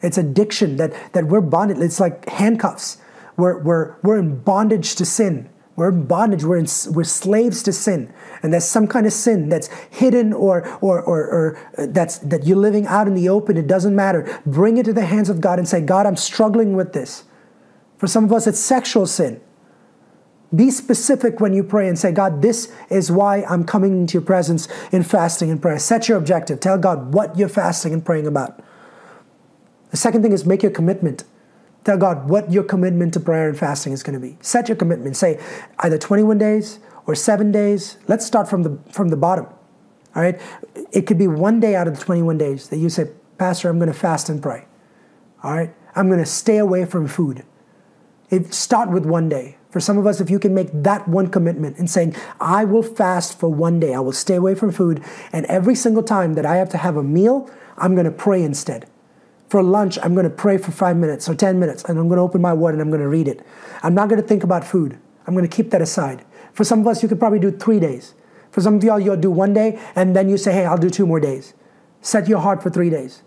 [0.00, 1.78] It's addiction that, that we're bonded.
[1.78, 2.98] It's like handcuffs.
[3.36, 5.48] We're, we're, we're in bondage to sin.
[5.76, 6.44] We're in bondage.
[6.44, 8.12] We're, in, we're slaves to sin.
[8.42, 12.46] And there's some kind of sin that's hidden or, or, or, or uh, that's, that
[12.46, 13.56] you're living out in the open.
[13.56, 14.40] It doesn't matter.
[14.46, 17.24] Bring it to the hands of God and say, God, I'm struggling with this.
[17.98, 19.40] For some of us, it's sexual sin.
[20.54, 24.22] Be specific when you pray and say, God, this is why I'm coming into your
[24.22, 25.78] presence in fasting and prayer.
[25.80, 26.60] Set your objective.
[26.60, 28.62] Tell God what you're fasting and praying about.
[29.90, 31.24] The second thing is make your commitment.
[31.84, 34.38] Tell God what your commitment to prayer and fasting is going to be.
[34.40, 35.16] Set your commitment.
[35.16, 35.38] Say
[35.80, 37.98] either 21 days or seven days.
[38.08, 39.46] Let's start from the from the bottom.
[40.16, 40.40] All right.
[40.92, 43.78] It could be one day out of the 21 days that you say, Pastor, I'm
[43.78, 44.64] going to fast and pray.
[45.42, 45.74] All right.
[45.94, 47.44] I'm going to stay away from food.
[48.30, 49.58] It start with one day.
[49.70, 52.82] For some of us, if you can make that one commitment and saying, I will
[52.82, 56.46] fast for one day, I will stay away from food, and every single time that
[56.46, 58.88] I have to have a meal, I'm going to pray instead.
[59.48, 62.16] For lunch, I'm going to pray for five minutes or 10 minutes, and I'm going
[62.16, 63.46] to open my word and I'm going to read it.
[63.82, 64.98] I'm not going to think about food.
[65.26, 66.24] I'm going to keep that aside.
[66.52, 68.14] For some of us, you could probably do three days.
[68.50, 70.90] For some of y'all, you'll do one day, and then you say, hey, I'll do
[70.90, 71.54] two more days.
[72.00, 73.22] Set your heart for three days.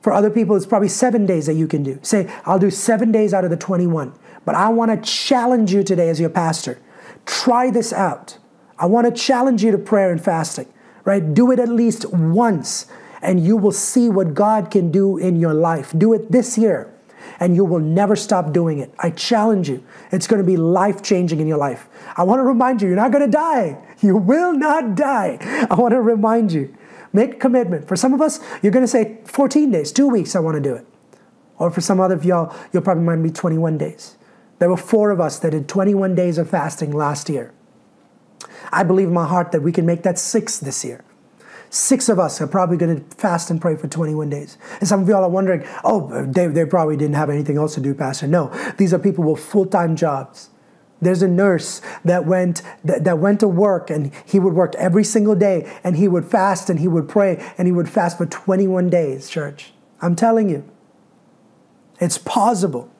[0.00, 1.98] For other people, it's probably seven days that you can do.
[2.02, 4.12] Say, I'll do seven days out of the 21.
[4.44, 6.80] But I want to challenge you today as your pastor.
[7.24, 8.38] Try this out.
[8.78, 10.66] I want to challenge you to prayer and fasting,
[11.04, 11.34] right?
[11.34, 12.86] Do it at least once,
[13.22, 15.94] and you will see what God can do in your life.
[15.96, 16.92] Do it this year,
[17.40, 18.92] and you will never stop doing it.
[18.98, 19.82] I challenge you.
[20.10, 21.88] It's going to be life changing in your life.
[22.16, 23.78] I want to remind you, you're not going to die.
[24.00, 25.38] You will not die.
[25.70, 26.76] I want to remind you
[27.12, 27.86] Make a commitment.
[27.86, 30.60] For some of us, you're going to say 14 days, two weeks, I want to
[30.60, 30.86] do it.
[31.58, 34.16] Or for some other of y'all, you'll probably might be 21 days.
[34.58, 37.52] There were four of us that did 21 days of fasting last year.
[38.72, 41.04] I believe in my heart that we can make that six this year.
[41.74, 44.58] Six of us are probably going to fast and pray for 21 days.
[44.80, 47.80] And some of y'all are wondering, oh, they, they probably didn't have anything else to
[47.80, 48.26] do, Pastor.
[48.26, 50.50] No, these are people with full time jobs.
[51.00, 55.02] There's a nurse that went that, that went to work and he would work every
[55.02, 58.26] single day and he would fast and he would pray and he would fast for
[58.26, 59.72] 21 days, church.
[60.02, 60.68] I'm telling you.
[62.00, 62.90] It's possible.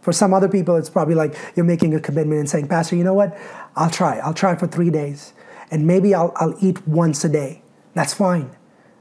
[0.00, 3.04] For some other people, it's probably like you're making a commitment and saying, Pastor, you
[3.04, 3.36] know what?
[3.76, 4.18] I'll try.
[4.20, 5.34] I'll try for three days.
[5.70, 7.61] And maybe I'll, I'll eat once a day.
[7.94, 8.56] That's fine.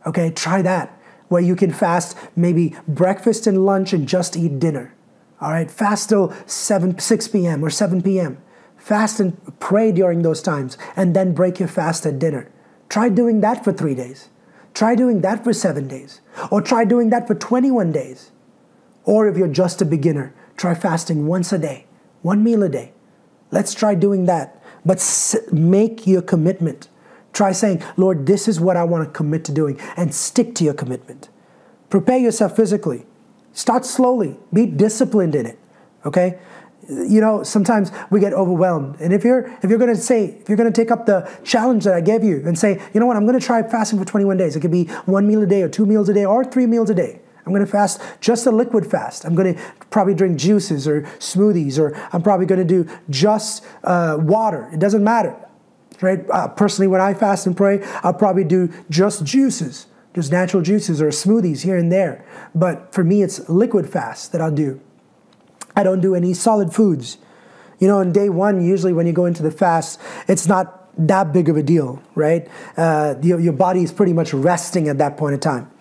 [0.06, 0.98] Okay, try that.
[1.28, 4.94] Where you can fast maybe breakfast and lunch and just eat dinner.
[5.40, 7.64] All right, fast till 7, 6 p.m.
[7.64, 8.38] or 7 p.m.
[8.78, 12.52] Fast and pray during those times and then break your fast at dinner.
[12.90, 14.30] Try doing that for three days.
[14.74, 16.22] Try doing that for seven days.
[16.50, 18.32] Or try doing that for 21 days.
[19.04, 21.86] Or if you're just a beginner, try fasting once a day,
[22.22, 22.94] one meal a day.
[23.50, 24.62] Let's try doing that.
[24.86, 26.88] But make your commitment.
[27.34, 30.64] Try saying, Lord, this is what I want to commit to doing, and stick to
[30.64, 31.30] your commitment.
[31.90, 33.06] Prepare yourself physically.
[33.54, 34.38] Start slowly.
[34.54, 35.60] Be disciplined in it.
[36.06, 36.40] Okay?
[36.90, 39.00] You know, sometimes we get overwhelmed.
[39.00, 41.94] And if you're if you're gonna say, if you're gonna take up the challenge that
[41.94, 44.56] I gave you and say, you know what, I'm gonna try fasting for 21 days.
[44.56, 46.90] It could be one meal a day or two meals a day or three meals
[46.90, 47.22] a day.
[47.46, 49.26] I'm going to fast just a liquid fast.
[49.26, 53.66] I'm going to probably drink juices or smoothies, or I'm probably going to do just
[53.84, 54.70] uh, water.
[54.72, 55.36] It doesn't matter,
[56.02, 56.26] right?
[56.30, 59.88] Uh, personally, when I fast and pray, I'll probably do just juices.
[60.14, 62.26] Just natural juices or smoothies here and there.
[62.54, 64.82] But for me, it's liquid fast that I'll do.
[65.76, 67.18] I don't do any solid foods.
[67.80, 71.32] You know, on day one, usually when you go into the fast, it's not that
[71.32, 72.48] big of a deal, right?
[72.76, 75.72] Uh, your, your body is pretty much resting at that point in time.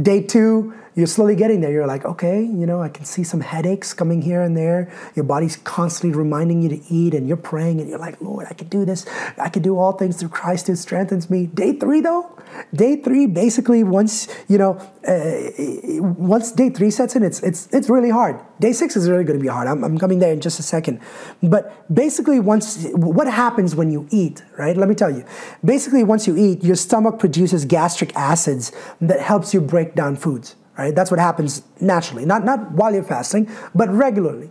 [0.00, 1.70] Day two, you're slowly getting there.
[1.70, 4.92] You're like, okay, you know, I can see some headaches coming here and there.
[5.14, 8.54] Your body's constantly reminding you to eat, and you're praying, and you're like, Lord, I
[8.54, 9.06] can do this.
[9.38, 11.46] I can do all things through Christ who strengthens me.
[11.46, 12.36] Day three, though,
[12.74, 14.72] day three, basically, once you know,
[15.06, 18.40] uh, once day three sets in, it's it's it's really hard.
[18.58, 19.68] Day six is really going to be hard.
[19.68, 21.00] I'm, I'm coming there in just a second,
[21.42, 24.76] but basically, once what happens when you eat, right?
[24.76, 25.24] Let me tell you.
[25.64, 30.56] Basically, once you eat, your stomach produces gastric acids that helps you break down foods
[30.80, 30.94] right?
[30.94, 34.50] That's what happens naturally, not, not while you're fasting, but regularly.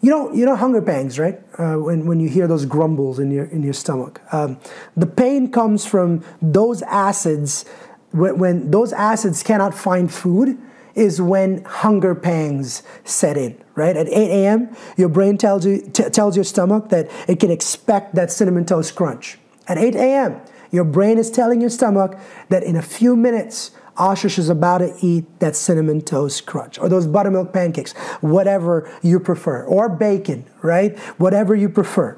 [0.00, 1.40] You know, you know hunger pangs, right?
[1.56, 4.20] Uh, when, when you hear those grumbles in your, in your stomach.
[4.32, 4.58] Um,
[4.96, 7.64] the pain comes from those acids,
[8.10, 10.58] when, when those acids cannot find food,
[10.96, 13.96] is when hunger pangs set in, right?
[13.96, 18.14] At 8 a.m., your brain tells you t- tells your stomach that it can expect
[18.16, 19.38] that cinnamon toast crunch.
[19.68, 20.40] At 8 a.m.,
[20.72, 22.18] your brain is telling your stomach
[22.48, 26.88] that in a few minutes Ashish is about to eat that cinnamon toast crunch or
[26.88, 30.98] those buttermilk pancakes, whatever you prefer, or bacon, right?
[31.18, 32.16] Whatever you prefer.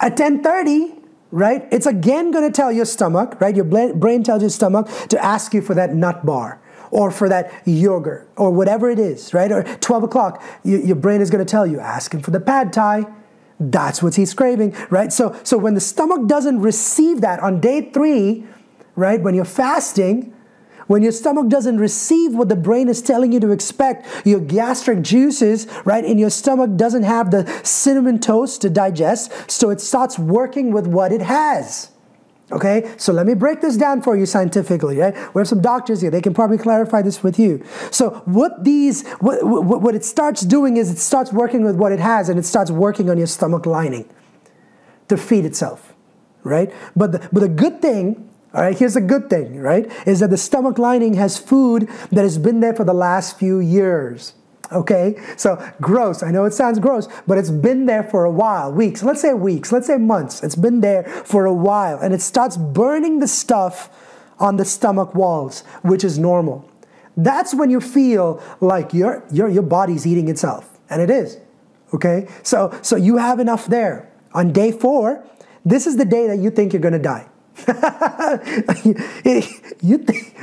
[0.00, 0.98] At 10:30,
[1.30, 1.66] right?
[1.70, 3.54] It's again going to tell your stomach, right?
[3.54, 7.52] Your brain tells your stomach to ask you for that nut bar or for that
[7.66, 9.52] yogurt or whatever it is, right?
[9.52, 12.72] Or 12 o'clock, your brain is going to tell you, ask him for the pad
[12.72, 13.06] thai.
[13.60, 15.12] That's what he's craving, right?
[15.12, 18.46] So, so when the stomach doesn't receive that on day three,
[18.94, 19.20] right?
[19.20, 20.32] When you're fasting,
[20.88, 25.02] when your stomach doesn't receive what the brain is telling you to expect, your gastric
[25.02, 30.18] juices, right, in your stomach doesn't have the cinnamon toast to digest, so it starts
[30.18, 31.90] working with what it has.
[32.50, 34.96] Okay, so let me break this down for you scientifically.
[34.96, 35.14] Right?
[35.34, 37.62] We have some doctors here; they can probably clarify this with you.
[37.90, 41.92] So, what these, what, what, what it starts doing is it starts working with what
[41.92, 44.08] it has, and it starts working on your stomach lining.
[45.08, 45.94] to feed itself,
[46.44, 46.72] right?
[46.94, 50.30] But the, but the good thing, all right, here's a good thing, right, is that
[50.30, 54.32] the stomach lining has food that has been there for the last few years.
[54.70, 56.22] Okay, so gross.
[56.22, 59.02] I know it sounds gross, but it's been there for a while, weeks.
[59.02, 60.42] Let's say weeks, let's say months.
[60.42, 63.90] It's been there for a while, and it starts burning the stuff
[64.38, 66.70] on the stomach walls, which is normal.
[67.16, 71.38] That's when you feel like your, your, your body's eating itself, and it is.
[71.94, 74.10] Okay, so so you have enough there.
[74.34, 75.24] On day four,
[75.64, 77.26] this is the day that you think you're going to die.
[79.82, 80.34] you think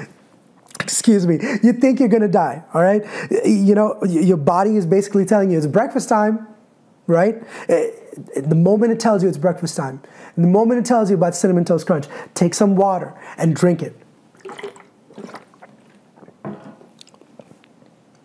[0.82, 3.04] excuse me, you think you're gonna die, all right?
[3.44, 6.48] You know, your body is basically telling you it's breakfast time,
[7.08, 7.44] right?
[7.68, 7.90] Eh,
[8.38, 10.02] the moment it tells you it's breakfast time,
[10.38, 13.96] the moment it tells you about Cinnamon Toast Crunch, take some water and drink it.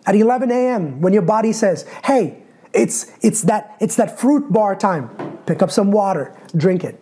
[0.05, 2.41] At 11 a.m., when your body says, hey,
[2.73, 5.09] it's, it's, that, it's that fruit bar time,
[5.45, 7.01] pick up some water, drink it.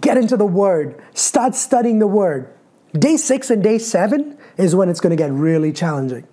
[0.00, 2.52] Get into the Word, start studying the Word.
[2.92, 6.26] Day six and day seven is when it's going to get really challenging.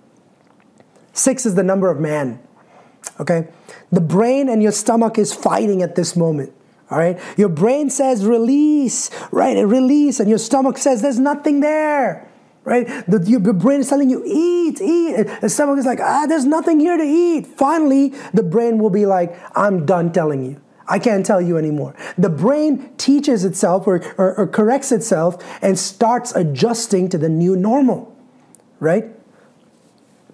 [1.12, 2.40] Six is the number of man.
[3.20, 3.48] Okay?
[3.90, 6.52] The brain and your stomach is fighting at this moment.
[6.90, 7.18] All right?
[7.36, 9.56] Your brain says release, right?
[9.66, 12.28] Release, and your stomach says there's nothing there.
[12.64, 12.86] Right?
[13.06, 15.40] The, your, your brain is telling you, eat, eat.
[15.40, 17.46] The stomach is like, ah, there's nothing here to eat.
[17.46, 20.60] Finally, the brain will be like, I'm done telling you.
[20.88, 21.94] I can't tell you anymore.
[22.16, 27.56] The brain teaches itself or, or, or, corrects itself and starts adjusting to the new
[27.56, 28.16] normal,
[28.78, 29.06] right?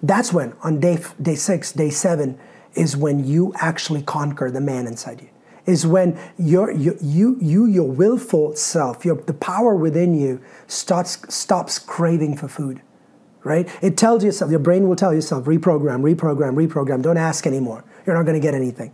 [0.03, 2.37] That's when, on day, day six, day seven,
[2.75, 5.29] is when you actually conquer the man inside you.
[5.65, 11.33] Is when your, you, you, you, your willful self, your, the power within you, starts,
[11.33, 12.81] stops craving for food
[13.43, 13.67] right?
[13.81, 17.01] It tells yourself, your brain will tell yourself, reprogram, reprogram, reprogram.
[17.01, 17.83] Don't ask anymore.
[18.05, 18.93] You're not going to get anything.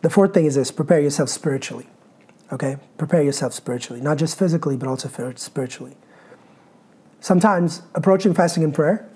[0.00, 1.86] The fourth thing is this prepare yourself spiritually.
[2.52, 2.76] Okay?
[2.96, 5.96] Prepare yourself spiritually, not just physically, but also spiritually.
[7.20, 9.08] Sometimes approaching fasting and prayer,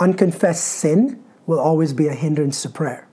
[0.00, 3.08] unconfessed sin will always be a hindrance to prayer.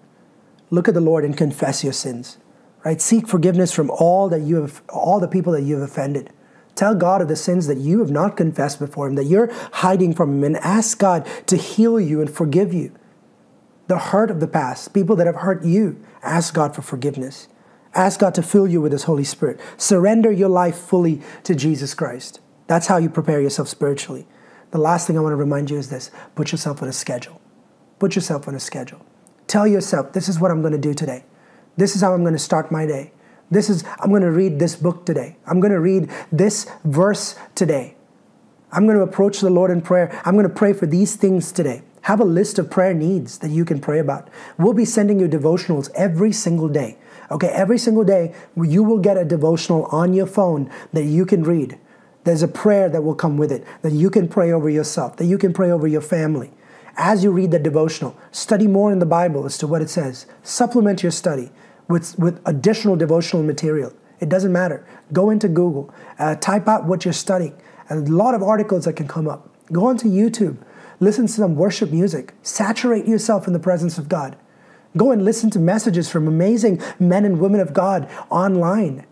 [0.69, 2.38] Look at the Lord and confess your sins.
[2.84, 3.01] Right?
[3.01, 6.32] Seek forgiveness from all that you have all the people that you have offended.
[6.76, 10.13] Tell God of the sins that you have not confessed before Him, that you're hiding
[10.13, 12.93] from Him, and ask God to heal you and forgive you
[13.88, 17.47] the hurt of the past, people that have hurt you, ask God for forgiveness.
[17.93, 19.59] Ask God to fill you with His Holy Spirit.
[19.77, 22.39] Surrender your life fully to Jesus Christ.
[22.67, 24.27] That's how you prepare yourself spiritually.
[24.71, 27.39] The last thing I want to remind you is this put yourself on a schedule.
[27.99, 29.05] Put yourself on a schedule.
[29.47, 31.23] Tell yourself, this is what I'm going to do today.
[31.77, 33.11] This is how I'm going to start my day.
[33.51, 35.38] This is, I'm going to read this book today.
[35.45, 37.95] I'm going to read this verse today.
[38.71, 40.19] I'm going to approach the Lord in prayer.
[40.25, 41.83] I'm going to pray for these things today.
[42.05, 44.29] Have a list of prayer needs that you can pray about.
[44.59, 46.99] We'll be sending you devotionals every single day.
[47.31, 51.41] Okay, every single day you will get a devotional on your phone that you can
[51.41, 51.79] read.
[52.23, 55.25] There's a prayer that will come with it that you can pray over yourself, that
[55.25, 56.51] you can pray over your family.
[56.95, 60.27] As you read the devotional, study more in the Bible as to what it says.
[60.43, 61.51] Supplement your study
[61.87, 63.91] with, with additional devotional material.
[64.19, 64.85] It doesn't matter.
[65.11, 68.93] Go into Google, uh, type out what you're studying, and a lot of articles that
[68.93, 69.49] can come up.
[69.71, 70.57] Go onto YouTube
[70.99, 72.33] Listen to some worship music.
[72.41, 74.37] Saturate yourself in the presence of God.
[74.97, 79.05] Go and listen to messages from amazing men and women of God online.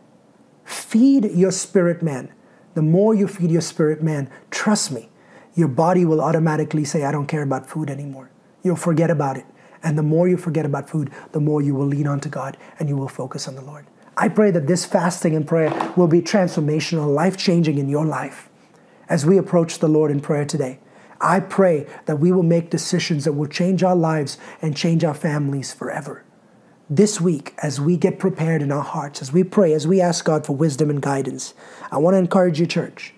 [0.64, 2.32] Feed your spirit man.
[2.74, 5.10] The more you feed your spirit man, trust me,
[5.56, 8.32] your body will automatically say, I don't care about food anymore.
[8.64, 9.46] You'll forget about it.
[9.84, 12.88] And the more you forget about food, the more you will lean onto God and
[12.88, 13.86] you will focus on the Lord.
[14.16, 18.50] I pray that this fasting and prayer will be transformational, life changing in your life
[19.10, 20.80] as we approach the Lord in prayer today.
[21.22, 25.14] I pray that we will make decisions that will change our lives and change our
[25.14, 26.24] families forever.
[26.90, 30.26] This week, as we get prepared in our hearts, as we pray, as we ask
[30.26, 31.54] God for wisdom and guidance,
[31.92, 33.14] I want to encourage you, church.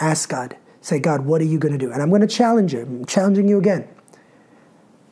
[0.00, 0.56] Ask God.
[0.80, 1.90] Say, God, what are you going to do?
[1.90, 2.82] And I'm going to challenge you.
[2.82, 3.88] I'm challenging you again.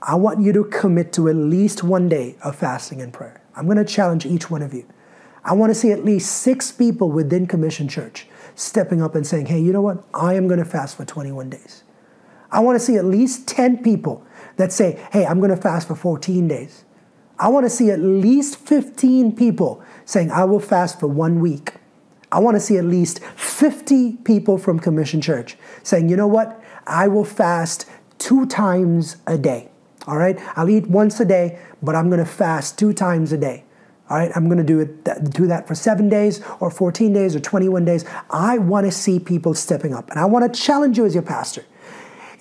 [0.00, 3.42] I want you to commit to at least one day of fasting and prayer.
[3.56, 4.86] I'm going to challenge each one of you.
[5.44, 9.46] I want to see at least six people within Commission Church stepping up and saying,
[9.46, 10.04] hey, you know what?
[10.14, 11.82] I am going to fast for 21 days.
[12.56, 14.26] I want to see at least 10 people
[14.56, 16.86] that say, hey, I'm going to fast for 14 days.
[17.38, 21.74] I want to see at least 15 people saying, I will fast for one week.
[22.32, 26.58] I want to see at least 50 people from Commission Church saying, you know what?
[26.86, 27.84] I will fast
[28.16, 29.68] two times a day.
[30.06, 30.38] All right?
[30.56, 33.64] I'll eat once a day, but I'm going to fast two times a day.
[34.08, 34.32] All right?
[34.34, 37.84] I'm going to do it do that for 7 days or 14 days or 21
[37.84, 38.06] days.
[38.30, 40.10] I want to see people stepping up.
[40.10, 41.66] And I want to challenge you as your pastor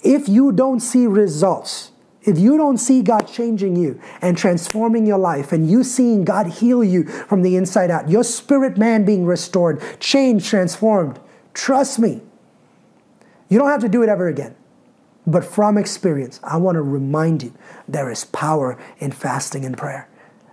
[0.06, 1.92] if you don't see results,
[2.22, 6.48] if you don't see God changing you and transforming your life, and you seeing God
[6.48, 11.20] heal you from the inside out, your spirit man being restored, changed, transformed,
[11.54, 12.22] trust me,
[13.50, 14.56] you don't have to do it ever again.
[15.28, 17.54] But from experience, I want to remind you
[17.88, 20.08] there is power in fasting and prayer.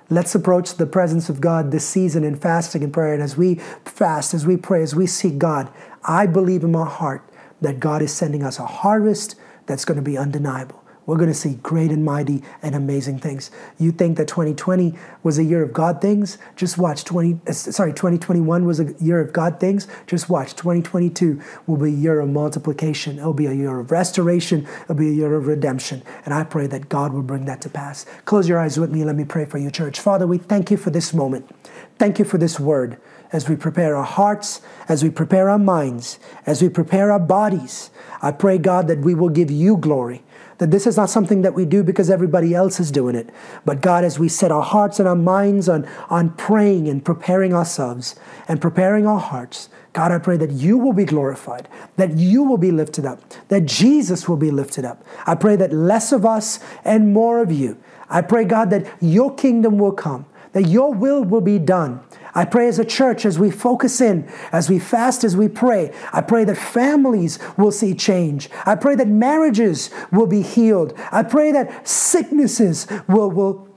[0.08, 3.14] Let's approach the presence of God this season in fasting and prayer.
[3.14, 5.70] And as we fast, as we pray, as we seek God,
[6.04, 7.26] I believe in my heart
[7.62, 9.36] that God is sending us a harvest
[9.72, 10.82] that's going to be undeniable.
[11.06, 13.50] We're going to see great and mighty and amazing things.
[13.78, 16.38] You think that 2020 was a year of God things?
[16.56, 19.88] Just watch 20 uh, sorry, 2021 was a year of God things.
[20.06, 23.18] Just watch 2022 will be a year of multiplication.
[23.18, 24.68] It'll be a year of restoration.
[24.82, 26.02] It'll be a year of redemption.
[26.24, 28.06] And I pray that God will bring that to pass.
[28.26, 29.04] Close your eyes with me.
[29.04, 29.98] Let me pray for you, church.
[29.98, 31.50] Father, we thank you for this moment.
[31.98, 33.00] Thank you for this word
[33.32, 37.90] as we prepare our hearts, as we prepare our minds, as we prepare our bodies.
[38.20, 40.22] I pray, God, that we will give you glory
[40.62, 43.28] that this is not something that we do because everybody else is doing it.
[43.64, 47.52] But God, as we set our hearts and our minds on, on praying and preparing
[47.52, 48.14] ourselves
[48.46, 52.58] and preparing our hearts, God, I pray that you will be glorified, that you will
[52.58, 55.04] be lifted up, that Jesus will be lifted up.
[55.26, 57.76] I pray that less of us and more of you.
[58.08, 62.00] I pray, God, that your kingdom will come, that your will will be done
[62.34, 65.92] I pray as a church, as we focus in, as we fast, as we pray,
[66.12, 68.48] I pray that families will see change.
[68.64, 70.94] I pray that marriages will be healed.
[71.10, 73.68] I pray that sicknesses will, will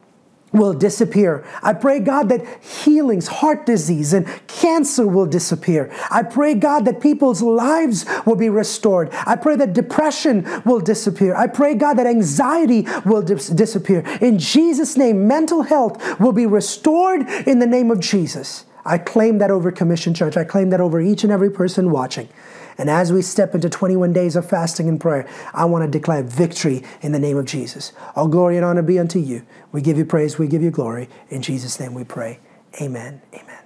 [0.56, 1.46] will disappear.
[1.62, 5.92] I pray, God, that healings, heart disease, and cancer will disappear.
[6.10, 9.10] I pray, God, that people's lives will be restored.
[9.26, 11.36] I pray that depression will disappear.
[11.36, 14.00] I pray, God, that anxiety will dis- disappear.
[14.22, 18.66] In Jesus' name, mental health will be restored in the name of Jesus.
[18.86, 20.38] I claim that over Commission Church.
[20.38, 22.30] I claim that over each and every person watching.
[22.78, 26.24] And as we step into 21 days of fasting and prayer, I want to declare
[26.24, 27.94] victory in the name of Jesus.
[28.16, 29.46] All glory and honor be unto you.
[29.72, 31.10] We give you praise, we give you glory.
[31.30, 32.40] In Jesus' name we pray.
[32.82, 33.22] Amen.
[33.34, 33.60] Amen.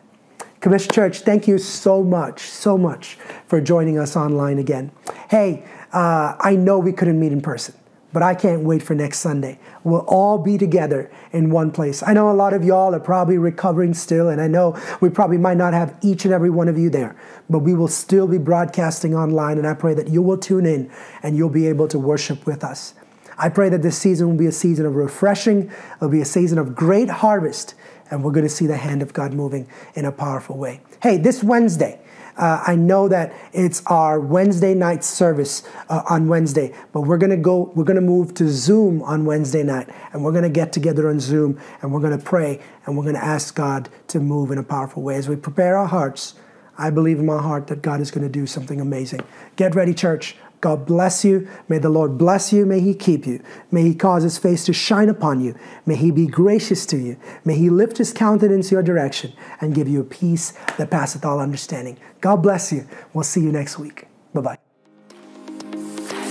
[0.60, 4.91] Commission Church, thank you so much, so much for joining us online again.
[5.30, 7.76] Hey, uh, I know we couldn't meet in person.
[8.12, 9.60] But I can't wait for next Sunday.
[9.84, 12.01] We'll all be together in one place.
[12.01, 15.38] I know a lot of y'all are probably recovering still, and I know we probably
[15.38, 17.16] might not have each and every one of you there,
[17.49, 20.91] but we will still be broadcasting online, and I pray that you will tune in
[21.22, 22.95] and you'll be able to worship with us.
[23.38, 26.57] I pray that this season will be a season of refreshing, it'll be a season
[26.57, 27.76] of great harvest,
[28.12, 30.82] and we're going to see the hand of God moving in a powerful way.
[31.01, 32.01] Hey, this Wednesday,
[32.40, 37.38] uh, I know that it's our Wednesday night service uh, on Wednesday, but we're gonna
[37.38, 37.72] go.
[37.76, 41.60] We're gonna move to Zoom on Wednesday night, and we're gonna get together on Zoom,
[41.82, 45.16] and we're gonna pray, and we're gonna ask God to move in a powerful way
[45.16, 46.36] as we prepare our hearts.
[46.80, 49.20] I believe in my heart that God is going to do something amazing.
[49.58, 50.38] Get ready, church.
[50.62, 51.47] God bless you.
[51.70, 52.66] May the Lord bless you.
[52.66, 53.41] May He keep you.
[53.72, 55.55] May He cause His face to shine upon you.
[55.86, 57.18] May He be gracious to you.
[57.45, 61.39] May He lift His countenance your direction and give you a peace that passeth all
[61.39, 61.97] understanding.
[62.20, 62.88] God bless you.
[63.14, 64.07] We'll see you next week.
[64.34, 64.57] Bye bye.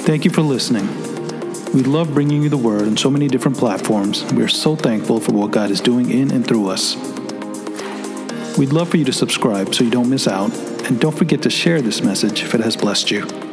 [0.04, 0.86] Thank you for listening.
[1.72, 4.24] We love bringing you the word on so many different platforms.
[4.32, 6.96] We are so thankful for what God is doing in and through us.
[8.56, 10.52] We'd love for you to subscribe so you don't miss out,
[10.86, 13.47] and don't forget to share this message if it has blessed you.